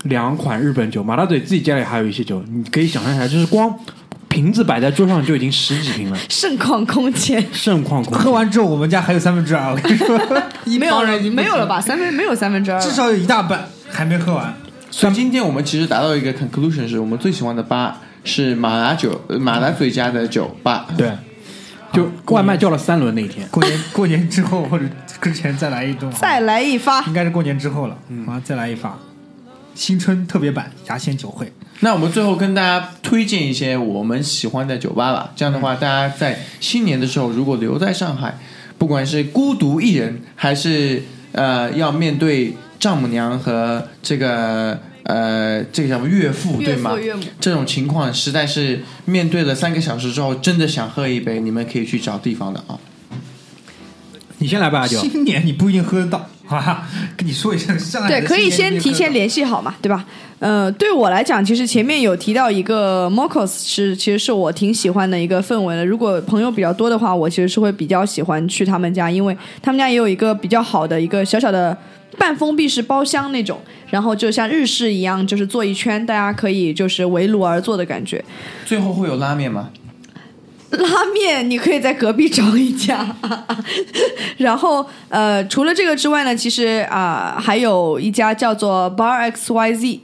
[0.04, 1.04] 两款日本酒。
[1.04, 3.78] 马大嘴自己家里还有一些酒，你可以想象一下，就是光
[4.36, 8.22] 瓶子摆在桌上就已经十几瓶了， 盛况空前，盛况空前。
[8.22, 10.20] 喝完之后，我们家还有三分之二，我跟你说，
[10.66, 11.80] 一没有人已经没有了吧？？
[11.80, 14.54] 三分没有三分之二，至少有一大半还没喝完。
[14.90, 20.86] 所以今天我们其实达到一个 conclusion，是我们最喜欢的吧是马达酒，呃马达嘴家的酒吧。
[20.98, 21.10] 对，
[21.94, 23.48] 就外卖叫了三轮那一天。
[23.48, 24.84] 过年过年之后或者
[25.22, 27.02] 之前再来一顿，再来一发。
[27.04, 28.98] 应该是过年之后了，嗯，啊，再来一发，
[29.76, 35.32] 新春特别版牙仙酒会，那我们最后跟大家推荐一些我们喜欢的酒吧吧。
[35.36, 38.38] 这样的话，大家在新年的时候，如果留在上海，
[38.78, 41.02] 不管是孤独一人，还是
[41.32, 46.98] 呃要面对丈母娘和这个呃这个叫什么岳父，对吗父？
[46.98, 52.78] 岳母，这种情况实在是面对了三个小时之后，真的想喝一杯，你们可以去找地方的啊。
[54.38, 54.98] 你先来吧，阿九。
[55.00, 56.86] 新年你不一定喝得到，哈哈，
[57.16, 60.04] 跟你说一声，上海对，可以先提前联系好嘛，对吧？
[60.38, 65.84] 呃，对我来讲，其实前面有提到一个 Mocos 是，其实是我挺喜欢的一个氛围的。
[65.84, 71.76] 如果朋友比较多的话，我其实是会比较喜欢去他们家，因为他们家也有一个比较好的一个小小的
[72.18, 73.58] 半封闭式包厢那种，
[73.88, 78.22] 然后就像日式一样，就是坐一圈，大家可以就是围炉而坐的感觉。
[78.66, 79.70] 最后会有拉面吗？
[80.76, 83.06] 拉面你可以在隔壁找一家，
[84.38, 90.00] 然后呃，除了这个之外呢，其实啊、还有一家叫做 Bar X Y Z，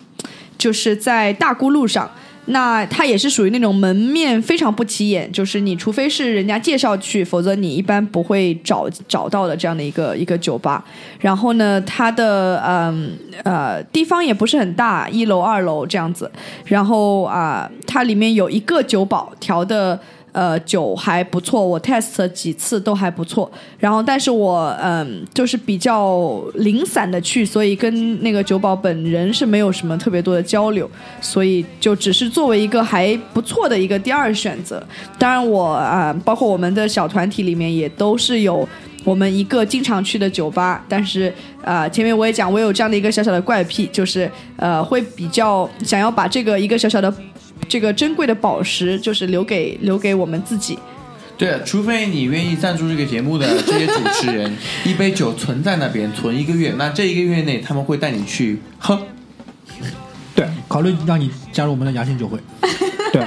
[0.58, 2.10] 就是在大沽路上。
[2.46, 10.84] 那它也是属于那种门面非常不起眼，就是你除非是人家介绍去，否则你一般不会找找到的这样的一个一个酒吧。
[11.20, 16.28] 然后呢，它的嗯呃地方也不是很大，一楼二楼这样子。
[16.64, 19.96] 然后啊、它里面有一个酒保调的。
[20.32, 23.50] 呃，酒还不错，我 test 几次都还不错。
[23.78, 30.90] 然后，但是我嗯，就是比较零散的去，所以跟那个酒保本人是没有什么特别多的交流，
[31.20, 34.82] 所以就只是作为一个还不错的一个第二选择。
[35.18, 38.66] 当然我，啊，包括我们的小团体里面也都是有
[39.04, 41.30] 我们一个经常去的酒吧，但是
[41.62, 47.12] 呃，前面我也讲，我有这样的一个小小的怪癖，就是呃，会比较想要把这个一个小小的
[47.68, 50.78] 这个珍贵的宝石，就是留给留给我们自己。
[51.38, 59.00] 对，除非你愿意赞助这个节目的这些主持人，一杯酒存在那边存一个月，那这一个月内他们会带你去喝。
[60.34, 62.38] 对考虑让你加入我们的牙仙酒会。
[63.12, 63.24] 对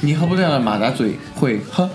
[0.00, 1.88] 你喝不掉的马达嘴会喝。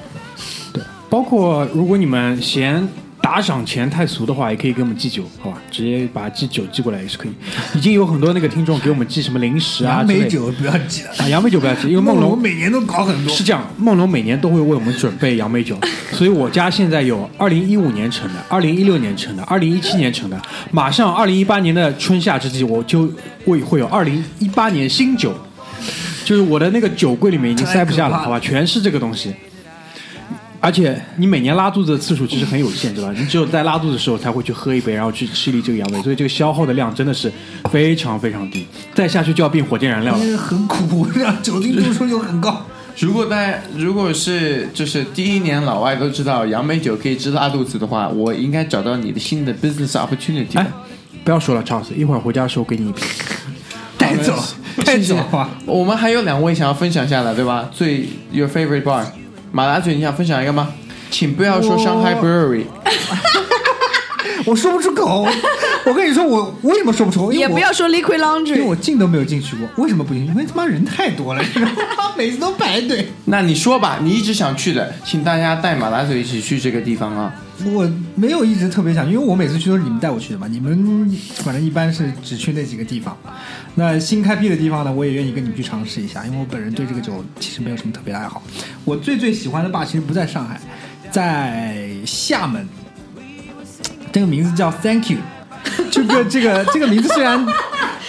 [0.74, 2.88] 对，包括如果你们嫌
[3.26, 5.58] 打赏钱太俗的话，也可以给我们寄酒，好吧？
[5.72, 7.32] 直接把寄酒寄过来也是可以。
[7.74, 13.36] 已经有很多那个听众给我们寄什么零食啊杨梅酒不要寄了，啊，杨梅酒不要寄，因为梦龙每年都搞很多。
[13.36, 15.76] 是这样，梦龙每年都会为我们准备杨梅酒，
[16.12, 20.40] 所以我家现在有二零一五年成的、二零一六年成的、二零一七年成的，
[20.70, 23.12] 马上二零一八年的春夏之际，我就
[23.44, 25.36] 会会有二零一八年新酒，
[26.24, 29.34] 就是我的那个酒柜里面已经塞不下了好吧，全是这个东西。
[30.60, 33.14] 而且你每年拉肚子的次数其实很有限，对吧？
[33.18, 37.32] 你只有在拉肚子的时候才会去喝一杯，然后去吃一粒这个杨梅，所以这个消耗的量真的是
[37.72, 40.32] 非常非常低，再下去就要变火箭燃料了那。
[40.32, 42.65] 个很苦，让酒精度数又很高。
[42.99, 50.65] 如果大家如果是就是第一年老外都知道杨梅酒可以治拉肚子的话，我应该找到你的新的 business opportunity 哎。
[51.23, 53.06] 不要说了，Charles，一会儿回家的时候给你一瓶。
[53.98, 54.34] 带走，
[54.86, 55.49] 带走啊！
[55.65, 57.69] 我们还有两位想要分享一下的，对吧？
[57.73, 59.03] 最 your favorite bar，
[59.56, 60.68] 马拉嘴，你想分享一个吗？
[61.10, 62.65] 请不要说我上海 brewery，
[64.45, 65.26] 我说不出口。
[65.86, 67.32] 我跟你说，我为什么说不出口？
[67.32, 69.65] 因为我也不要说 liquid laundry，因为我进都没有进去过。
[69.82, 70.32] 为什么不进去？
[70.34, 71.41] 因为他妈人太多了，
[72.18, 73.07] 每次都排队。
[73.23, 77.34] 那你说吧，你一直想去的，请大家带马拉嘴一起去这个地方啊。
[77.64, 80.48] 我没有一直特别想，因为我每次去都是你们带我去的嘛。
[80.48, 83.18] 你们反正一般是只去那几个地方。
[83.76, 88.44] 那新开辟的地方呢，我也愿意跟你们去尝试一下，因为我本人对这个酒其实没有什么特别的爱好。
[88.84, 90.60] 我最最喜欢的吧，其实不在上海，
[91.10, 92.68] 在厦门。
[94.11, 95.18] 这个名字叫 Thank You，
[95.91, 97.45] 这个这个这个名字虽然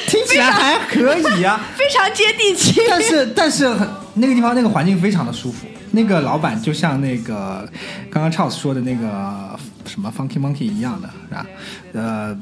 [0.06, 2.80] 听起来还可以啊， 非常接地气。
[2.88, 3.88] 但是但是很
[4.18, 7.68] 那个地方那个环境非常的舒服，那个老板就像那个
[8.10, 11.46] 刚刚 Charles 说的那个什么 Funky Monkey 一样的，是吧？
[11.92, 12.38] 呃，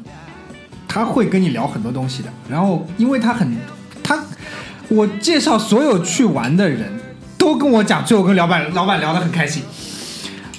[0.87, 2.29] 他会跟你聊很多东西的。
[2.49, 3.57] 然后因为他很
[4.05, 4.23] 他，
[4.89, 6.93] 我介绍所有去玩的人
[7.37, 9.63] 都跟我讲，最后跟老板老板聊得很开心，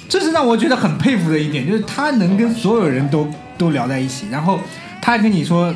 [0.08, 3.26] 这是让我觉得很佩服的一点，就是他能跟所有人都
[3.56, 4.60] 都聊在一起，然后
[5.00, 5.74] 他跟你说，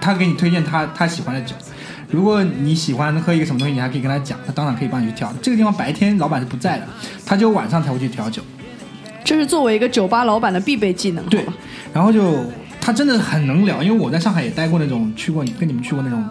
[0.00, 1.54] 他给你推荐他他喜欢的酒。
[2.12, 5.32] 如果你喜欢喝一个什么东西，你还可以跟他讲，他当场可以帮你去调。
[5.40, 6.86] 这个地方白天老板是不在的，
[7.24, 8.42] 他只有晚上才会去调酒。
[9.24, 11.42] 这是作为一个酒吧老板的必备技能，对？
[11.90, 12.44] 然后就
[12.82, 16.22] 他真的很能聊，因为我在上海也待过那种去过跟你们去过那种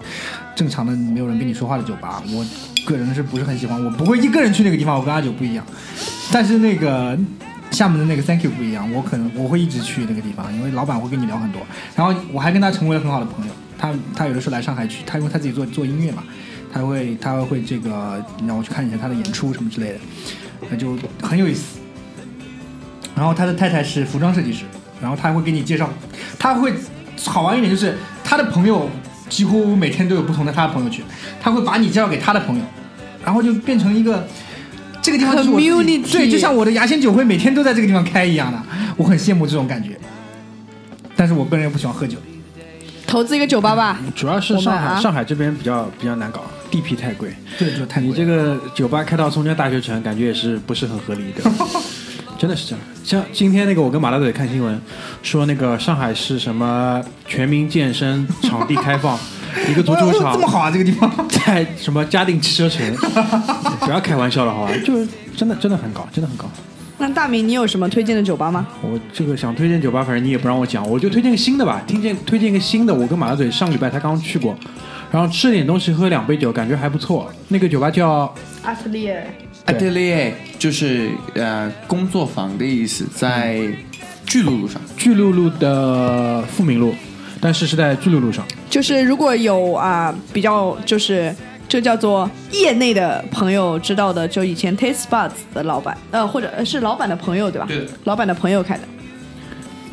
[0.56, 2.45] 正常的没有人跟你说话的酒吧，我
[2.86, 5.66] 个人是不是很喜欢，我不会一个人去那个地方，我跟阿九不一样。
[6.32, 7.18] 但是那个
[7.72, 11.62] 厦门的那个 Thank You 不一样，我可能我会一直去那个地方，因为老板会跟你聊很多，
[11.95, 13.52] 然后我还跟他成为了很好的朋友。
[13.82, 16.24] 他他有的时候来上海去，他因为他自己做做音乐嘛，
[16.72, 19.99] 他会他会这个让我去看一下他的演出什么之类的，
[20.70, 21.80] 那就很有意思。
[23.16, 24.66] 然后他的太太是服装设计师，
[25.02, 25.90] 然后他会给你介绍，
[26.38, 26.72] 他会
[27.26, 28.88] 好玩一点就是他的朋友
[29.30, 31.02] 几乎每天都有不同的他的朋友去，
[31.41, 32.64] 他会把你介绍给他的朋友，
[33.26, 34.28] 然后就变成一个
[35.02, 38.62] 这个地方就是 Community 对，就像我的牙仙酒会每天都在这个地方开一样的，
[38.95, 39.98] 我很羡慕这种感觉。
[41.16, 42.18] 但是我个人又不喜欢喝酒，
[43.12, 47.36] 投资一个酒吧吧，主要是上海、啊上海这边比较比较难搞，地皮太贵。
[47.60, 51.52] 对，就太贵你这个酒吧开到松江大学城，感觉也是不是很合理的。
[52.40, 54.82] 真的是这样，像今天那个我跟马大嘴看新闻，
[55.22, 59.20] 说那个上海市什么全民健身场地开放，
[59.70, 61.12] 一个足球场哦这么好啊，这个地方。
[61.30, 62.96] 在什么嘉定汽车城，
[63.82, 64.72] 不要开玩笑了好吧？
[64.86, 66.50] 就是真的真的很高，真的很高。
[67.02, 68.68] 那大明，你有什么推荐的酒吧吗？
[68.84, 71.82] 我这个想推荐酒吧，反正你也不让我讲，我就推荐个新的吧。
[71.88, 74.56] 听见推荐一个新的，我跟马大嘴上个礼拜他刚去过，
[75.10, 77.34] 然后吃点东西，喝两杯酒，感觉还不错。
[77.48, 79.23] 那个酒吧叫阿特利尔。
[79.65, 83.61] 对 Atelier 就是呃工作坊的意思，在
[84.28, 84.80] 巨鹿路上。
[84.95, 86.94] 巨鹿路的富民路，
[87.40, 88.45] 但是是在巨鹿路上。
[88.69, 91.36] 就是如果有啊、比较就是
[91.72, 97.65] 这叫做业内的朋友知道的，就以前 Taste Buds 的老板，呃，或者呃是老板的朋友对吧？
[97.65, 98.84] 对老板的朋友开的。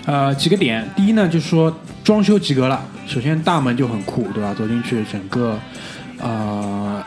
[0.05, 1.73] 呃，几个点，第一呢，就是说
[2.03, 2.85] 装修及格了。
[3.07, 4.53] 首先大门就很酷，对吧？
[4.53, 5.57] 走进去，整个
[6.21, 7.01] 呃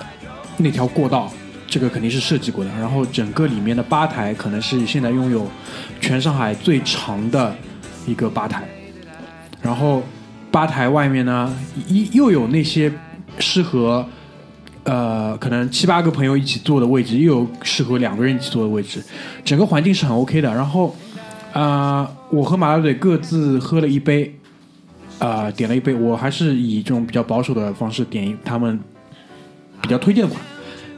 [0.56, 1.30] 那条过道，
[1.68, 2.72] 这个肯定是设计过的。
[2.80, 5.46] 然后整个里面的吧台可能是现在拥有
[6.00, 7.54] 全上海最长的
[8.08, 8.64] 一个吧台。
[9.62, 10.02] 然后
[10.50, 11.54] 吧台外面呢，
[11.90, 12.90] 一又有那些
[13.38, 14.08] 适合
[14.84, 19.04] 呃可能七八个朋友一起坐的位置，又有适合两个人一起坐的位置，
[19.46, 20.54] 整个环境是很 OK 的。
[20.54, 20.96] 然后
[21.54, 24.34] 啊、我和马大嘴各自喝了一杯，
[25.20, 28.80] 啊、点了一杯，我还是以这种比较保守的方式点他们
[29.82, 30.42] 比较推荐的款，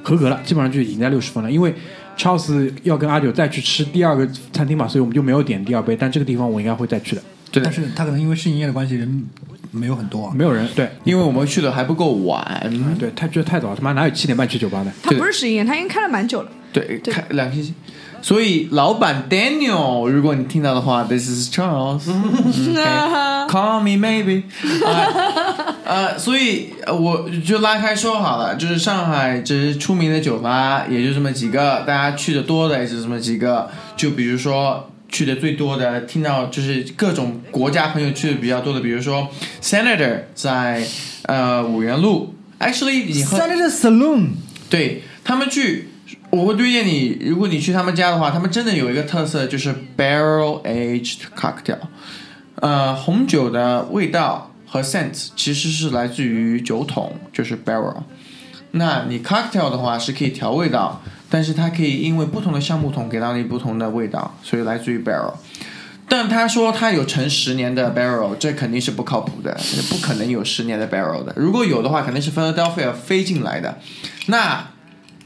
[0.03, 1.51] 合格了，基本上就已经在六十分了。
[1.51, 1.73] 因为
[2.15, 7.23] Charles 要跟阿九再去吃第二个餐厅嘛，所以我们就没有点第二杯，但这个地方我应该会再去的。
[7.53, 9.25] 对但，是他可能因为试营业的关系，人
[9.71, 10.33] 没有很多啊。
[10.35, 12.61] 没有人对因为我们去的还不够晚，
[12.99, 14.91] 对，太去的太早，他妈哪有七点半去酒吧的？
[15.01, 16.49] 他不是试营业，他已经开了蛮久了。
[16.73, 17.73] 对，对开两个星期。
[18.23, 22.03] 所以老板 Daniel，如果你听到的话，This is Charles。
[23.45, 23.49] Okay.
[23.49, 24.43] Call me maybe
[24.85, 25.75] 呃。
[25.85, 33.69] 呃，所以呃我就拉开说好了，就是上海这出名的酒吧也就这么几个，大家去的多的也就这么几个。
[33.97, 39.29] 就比如说去的最多的，听到就是各种国家朋友去的比较多的，比如说
[39.61, 40.83] Senator 在
[41.27, 44.29] 呃五元路，actually 你喝 Senator Saloon，
[44.71, 45.89] 对他们去，
[46.31, 51.77] 我会推荐你，如果你去他们家的话，他们真的有一个特色，就是 barrel aged cocktail，
[52.55, 58.01] 呃，红酒的味道和 scent 其实是来自于酒桶，就是 barrel。
[58.71, 61.03] 那你 cocktail 的话是可以调味道，
[61.33, 65.33] 但是它可以因为不同的橡木桶给到你不同的味道，所以来自于 barrel。
[66.07, 71.33] 但他说他有陈十年的 barrel，这肯定是不靠谱的，不可能有十年的 barrel 的。
[71.35, 73.79] 如果有的话，肯定是 Philadelphia 飞进来的，
[74.27, 74.69] 那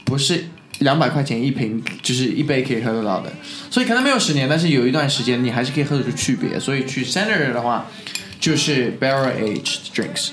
[0.06, 0.46] 不是
[0.78, 3.30] 两百块钱一瓶，就是一杯可以喝得到的。
[3.70, 6.58] 所以可能没有十年，但是有一段时间你还是可以喝得出区别。
[6.58, 7.84] 所以去 center 的话，
[8.40, 10.30] 就是 barrel aged drinks。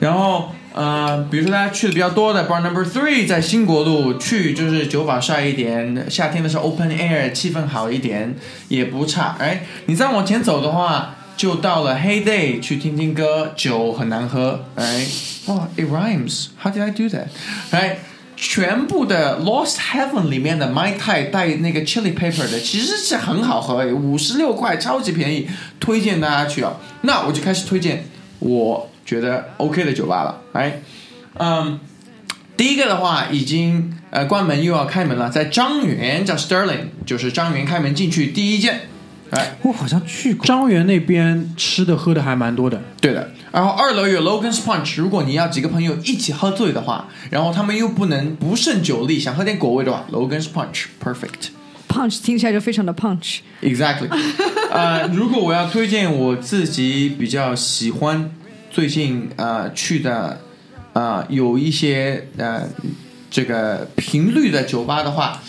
[0.00, 8.34] 然后呃，比如说大家去的比较多的 Bar Number Three 在新国路，去就是酒法帅一点，夏天的时候 Open Air 气氛好一点
[8.68, 9.36] 也不差。
[9.38, 14.64] 哎，你再往前走的话，就到了 Heyday 去听听歌，酒很难喝。
[14.76, 15.06] 哎，
[15.46, 17.26] 哇，It rhymes，How did I do that？
[17.70, 17.98] 哎。
[18.34, 25.46] 全部的 Lost Heaven 里面的 Mai Tai 带那个 Chili Pepper 的，其实是很好喝，五十六块，超级便宜，
[25.78, 26.72] 推荐大家去啊。
[27.02, 28.04] 那我就开始推荐
[28.40, 30.40] 我觉得 OK 的酒吧了。
[30.52, 30.80] 哎，
[31.38, 31.78] 嗯，
[32.56, 38.82] 第一个的话已经呃关门又要开门了，在张园叫 Sterling，就是张园开门进去第一间。
[39.30, 40.44] 哎，我好像去过。
[40.44, 43.30] 张园那边吃的喝的还蛮多的，对的。
[43.50, 51.48] 然后二楼有 Logan's Punch，如果你要几个朋友一起喝醉的话，然后他们又不能不胜酒力，想喝点果味的话，Logan's Punch perfect。
[51.88, 53.40] punch 听起来就非常的 punch。
[53.62, 54.08] Exactly，
[54.70, 58.30] 呃，如果我要推荐我自己比较喜欢
[58.72, 60.40] 最近呃去的
[60.94, 62.66] 呃有一些呃
[63.30, 65.42] 这个频率的酒吧的话，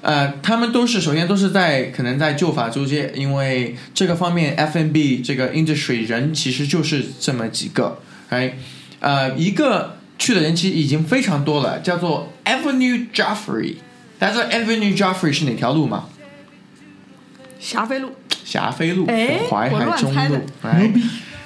[0.00, 7.98] 呃，他们都是首先都是在可能在旧法租界，因为这个方面 F&B 这个 industry 人其实就是这么几个，
[8.30, 8.54] 哎，
[9.00, 13.74] 呃，一个去的人其实已经非常多了，叫做 Avenue Joffrey。
[14.18, 16.08] 大家知道 Avenue Joffrey 是哪条路吗？
[17.58, 18.12] 霞飞路，
[18.42, 20.90] 霞飞路、哎淮海中路，哎，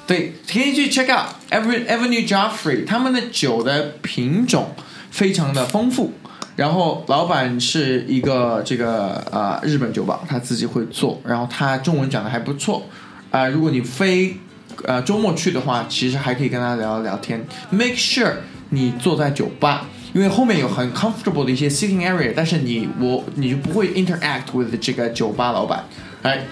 [0.07, 4.75] 对，可以去 check out Avenue Avenue Joffrey，他们的酒的品种
[5.11, 6.13] 非常的丰富。
[6.57, 12.87] 然后老板是一个这个呃日本酒保，他自己会做，然后他中文讲的还不错。
[13.31, 14.37] 啊、如果你非
[14.85, 17.45] 呃周末去的话，其实还可以跟他聊聊天。
[17.71, 18.35] Make sure
[18.71, 25.85] 你坐在酒吧，因为后面有很 comfortable 的一些 sitting area，但是你我你就不会 interact with 这个酒吧老板。
[26.23, 26.45] 哎，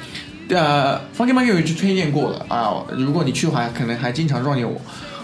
[0.52, 4.80] 呃 f u n k y Monkey 我就推荐过了啊、如果你去的话，可能还经常撞见我。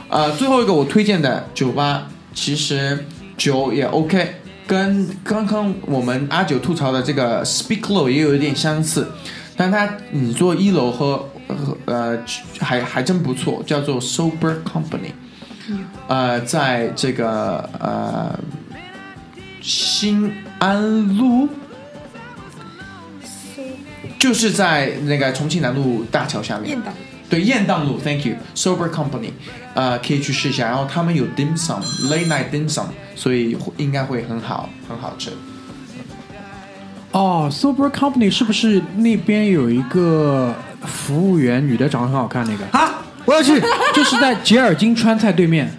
[0.08, 3.06] 呃，最后一个我推荐的酒吧，其实
[3.36, 4.36] 酒也 OK，
[4.66, 9.06] 跟刚刚我们阿九吐槽的这个 Speak Low 也有一点相似，
[9.54, 11.28] 但它你坐一楼喝，
[11.84, 12.18] 呃，
[12.58, 15.12] 还还真不错，叫做 Sober Company，
[16.08, 18.38] 呃，在这个呃
[19.60, 21.48] 新安路。
[24.18, 26.92] 就是在那个重庆南路大桥下面，雁荡。
[27.30, 29.30] 对，雁荡路，Thank you，Sober Company，
[29.74, 30.66] 呃，可以去试一下。
[30.66, 35.30] 然后他们有 dim sum，late night dim sum，所以会应该会很好，很好吃。
[37.12, 40.54] 哦，Sober Company 是不是那边有一个
[40.86, 42.64] 服务员女的长得很好看那个？
[42.78, 43.60] 啊，我要去。
[43.94, 45.70] 就是在杰尔金川菜对面，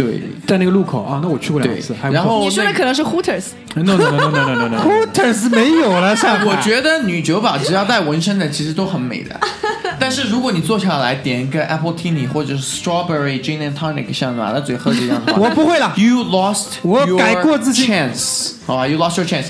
[0.00, 1.94] 对，在那个路口啊，那我去过两次。
[2.10, 6.16] 然后你说的可能是 Hooters，no no no no no no Hooters 没有了。
[6.46, 9.38] 我觉得女酒保只要带纹身的其实都很美的，
[10.00, 15.92] 但是如果你坐下来点一个 Apple Tea 或者是 Strawberry Gin and Tonic，像麻辣嘴喝一样， 我不会了。
[15.96, 17.86] You lost 我改过自新。
[17.90, 19.46] Chance 好吧，You lost your chance。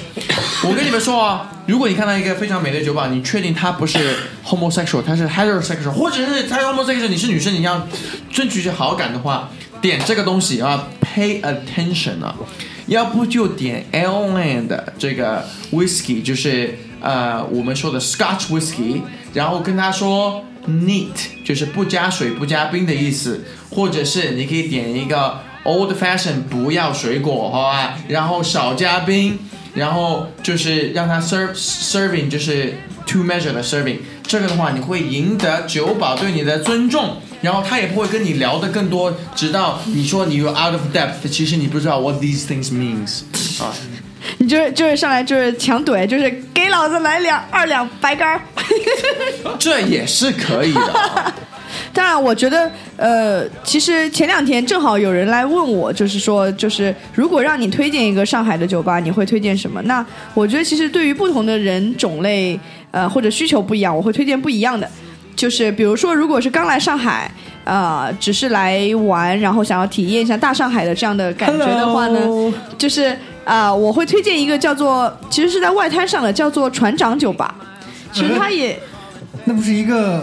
[0.64, 3.98] 我跟你们说啊，如果你看到一个非常美的酒保，你确定他不是
[4.44, 7.86] homosexual，他是 heterosexual，或者是他 homosexual，你是女生，你要
[8.31, 9.48] 争取一些好感的话。
[9.81, 12.35] 点这个东西啊，pay attention 啊，
[12.86, 19.01] 要不就点 Airland 这个 whiskey，就是呃我们说的 Scotch whiskey，
[19.32, 29.39] 然后跟他说 neat，就是不加水不加冰的意思，或者是你可以点一个 old fashion，不要水果，好吧，然后少加冰，
[29.74, 32.74] 然后就是让他 serve serving 就是
[33.07, 37.16] two measure 的 serving，这个的话你会赢得酒保对你的尊重。
[37.40, 43.22] 然后他也不会跟你聊的更多，直到你说你 out of depth，其实你不知道 what these things means
[43.62, 43.72] 啊。
[44.38, 48.40] 你就是就是上来就是强怼，就是给老子来两二两白干儿。
[49.58, 51.34] 这也是可以的啊。
[51.92, 59.80] 当然，我觉得，呃，其实前两天正好有人来问我，就是说，就是如果让你推荐一个上海的酒吧，你会推荐什么？
[59.82, 60.04] 那
[60.34, 62.58] 我觉得，其实对于不同的人种类，
[62.90, 64.88] 呃，或者需求不一样，我会推荐不一样的。
[65.40, 67.32] 就是比如说，如果是刚来上海，
[67.64, 77.54] 呃，只是来玩，然后想要体验一下大上海的这样的感觉的话呢 Hello 就是啊、我会推荐一个叫做，其实是在外滩上的，叫做船长酒吧。
[78.12, 78.78] 其实它也。
[79.46, 80.22] 那不是一个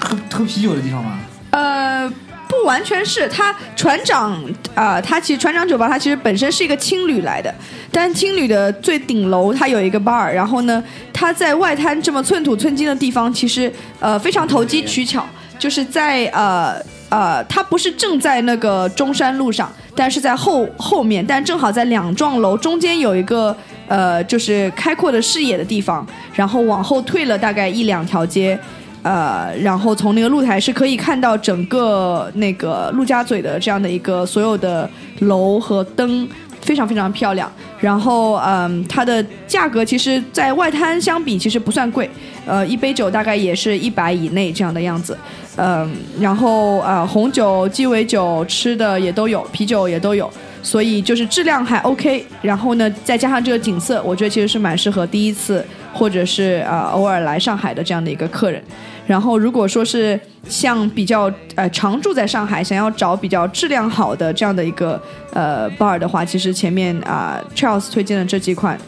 [0.00, 1.20] 喝喝啤酒的地方吗？
[1.50, 2.12] 呃，
[2.52, 4.38] 不完全是，它船长
[4.74, 7.52] 啊、它其实船长酒吧它其实本身是一个青旅来的，
[7.90, 15.26] 但青旅的最顶楼它有一个 bar，然后呢，它在外滩这么寸土寸金的地方，其实呃非常投机取巧，
[15.58, 16.80] 就是在呃。
[17.12, 23.54] 呃，它不是正在那个中山路上，但是在后后面，但正好在两幢楼中间有一个
[23.86, 28.58] 呃，就是开阔的视野的地方，然后往后退了大概一两条街，
[29.02, 34.88] 呃，然后从那个露台是可以看到整个那个陆家嘴的这样的一个所有的
[35.20, 36.28] 楼和灯，
[36.60, 37.50] 非常非常漂亮。
[37.80, 42.08] 然后，嗯，它的价格其实，在外滩相比其实不算贵，
[42.46, 45.18] 呃，一杯酒大概也是一百以内这样的样子。
[45.56, 50.30] 嗯，然后呃，红酒、鸡尾酒吃的也都有，啤酒也都有，
[50.62, 52.24] 所以就是质量还 OK。
[52.40, 58.62] 然后呢，再加上这个景色，我觉得其实是蛮适合第一次或者是呃偶尔来上海的这样的一个客人。
[59.06, 60.18] 然后如果说是
[60.48, 65.00] 像比较呃常住在上海，想要找比较质量好的这样的一个
[65.32, 68.78] 呃 bar 的话，其实前面啊、Charles 推荐的这几款、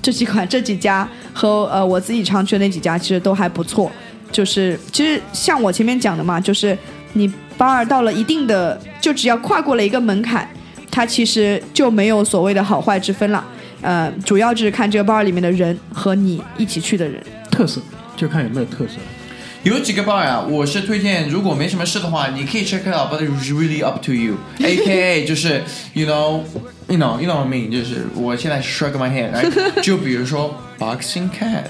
[0.00, 3.90] 这几款、这几家和呃我自己常去的那几家，其实都还不错。
[4.30, 6.76] 就是其实像我前面讲的嘛，就是
[7.12, 10.48] 你 bar 到了一定的，就只要跨过了一个门槛，
[10.90, 13.44] 它其实就没有所谓的好坏之分了。
[13.80, 17.22] 呃，主要就是看这个 bar 里面的人和你一起去的人。
[17.50, 17.80] 特色
[18.16, 18.94] 就看有没有特色。
[19.63, 25.61] 有几个 bar 啊，我是推荐，如果没什么事的话，你可以 check it out，but it's really up to you。A K A 就是
[25.93, 26.41] you know
[26.87, 29.81] you know you know what I mean，就是我现在 shrug my head，right?
[29.81, 31.69] 就比如说 Boxing Cat。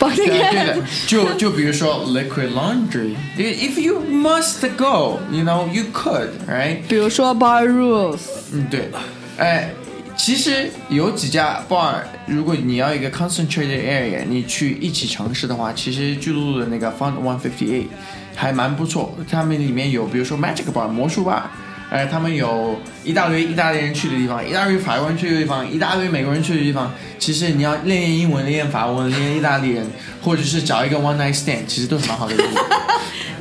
[0.00, 6.82] 帮那对啊对个的，就就比如说 liquid laundry。If you must go, you know you could, right?
[6.88, 8.20] 比如说 bar rules，
[8.52, 8.90] 嗯，对，
[9.38, 9.72] 哎，
[10.15, 11.95] 其实有几家 bar，
[12.25, 17.87] 如果你要一个 concentrated area，你去一起尝试的话，其实巨鹿的那个 Fun One Fifty Eight
[18.35, 19.13] 还蛮不错。
[19.29, 21.41] 他们里面有比如说 Magic Bar 魔术 bar，
[21.89, 26.91] 哎，他们有一大堆意大利人去的地方，一大堆法国人去的地方，一大堆美国人去的地方。
[27.19, 29.85] 其实你要练练英文、练练法文、练练意大利人，
[30.21, 32.35] 或者是找一个 one night stand，其实都是蛮好的。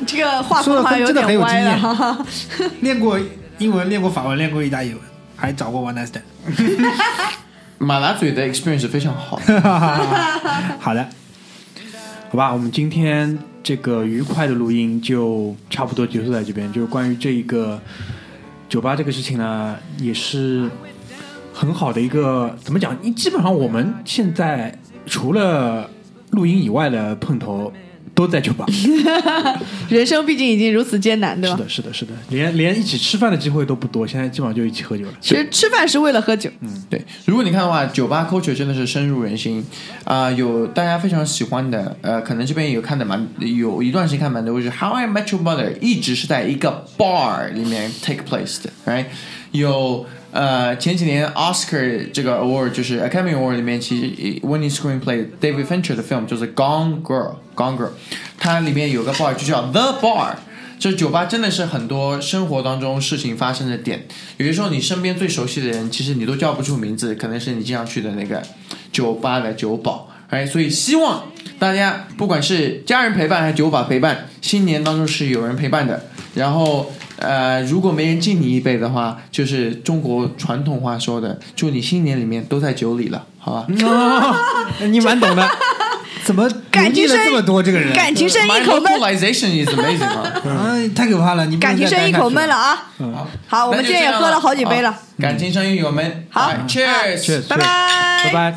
[0.06, 2.76] 这个画说风好像的真的很点歪了有经验。
[2.80, 3.18] 练过
[3.58, 4.98] 英文，练过法文，练过意大利文，
[5.36, 6.22] 还找过 one night stand。
[7.78, 9.40] 马拉嘴的 experience 非常好。
[10.78, 11.08] 好的，
[12.30, 16.72] 好吧，我们今天这个愉快的录音就差不多结束在这边。
[16.72, 17.80] 就是关于这一个
[18.68, 20.70] 酒吧这个事情呢，也是
[21.52, 22.96] 很好的一个怎么讲？
[23.14, 25.88] 基本上我们现在除了
[26.30, 27.72] 录音以外的碰头
[28.14, 28.66] 都在酒吧。
[29.88, 31.56] 人生毕竟已经如此艰难，对吧？
[31.56, 35.12] 是的，是的，是的，连连一起吃饭的机会都不多，现在基本上就一起喝酒了。
[35.20, 39.64] 其实吃饭是为了喝酒，嗯对，如果你看的话，酒吧 culture 真的是深入人心
[40.04, 49.06] 啊、有大家非常喜欢的，呃，可能这边有看的蛮有一段时间看蛮多，就是 How I Met Your Mother 一直是在一个 bar 里面 take place 的，right？
[49.52, 57.02] 有呃前几年 Oscar 这个 award 就是 Academy Award 里面，其实 winning screenplay David Fincher 的 film 就是 Gone
[57.02, 57.90] Girl，Gone Girl，
[58.38, 60.34] 它里面有个 bar 就叫 The Bar。
[60.78, 64.04] 这酒吧真的是很多生活当中事情发生的点。
[64.38, 68.42] 有些时候，你身边最熟悉的人，其实你都叫不出名字，可能是你经常去的那个
[68.90, 70.08] 酒吧的酒保。
[70.28, 76.04] 哎，所以希望大家不管是家人陪伴还是酒保陪伴，新年当中是有人陪伴的。
[76.34, 76.90] 然后，
[77.22, 83.66] 呃，如果没人敬你一杯的话，就是中国传统话说的，祝你新年里面都在酒里了，好吧？
[83.84, 84.34] 哦，
[84.90, 85.48] 你蛮懂的。
[86.24, 87.92] 怎么感情深这么多这个人？
[87.92, 90.32] 感情深一口闷，localization is amazing 啊！
[90.46, 91.44] 哎，太可怕了！
[91.46, 92.86] 你感情深一口闷了啊！
[92.98, 96.24] 好，好，我们今天也喝了好几杯了好，感情深一口闷。
[96.30, 98.56] 好来，Cheers！Cheers 拜拜，拜拜。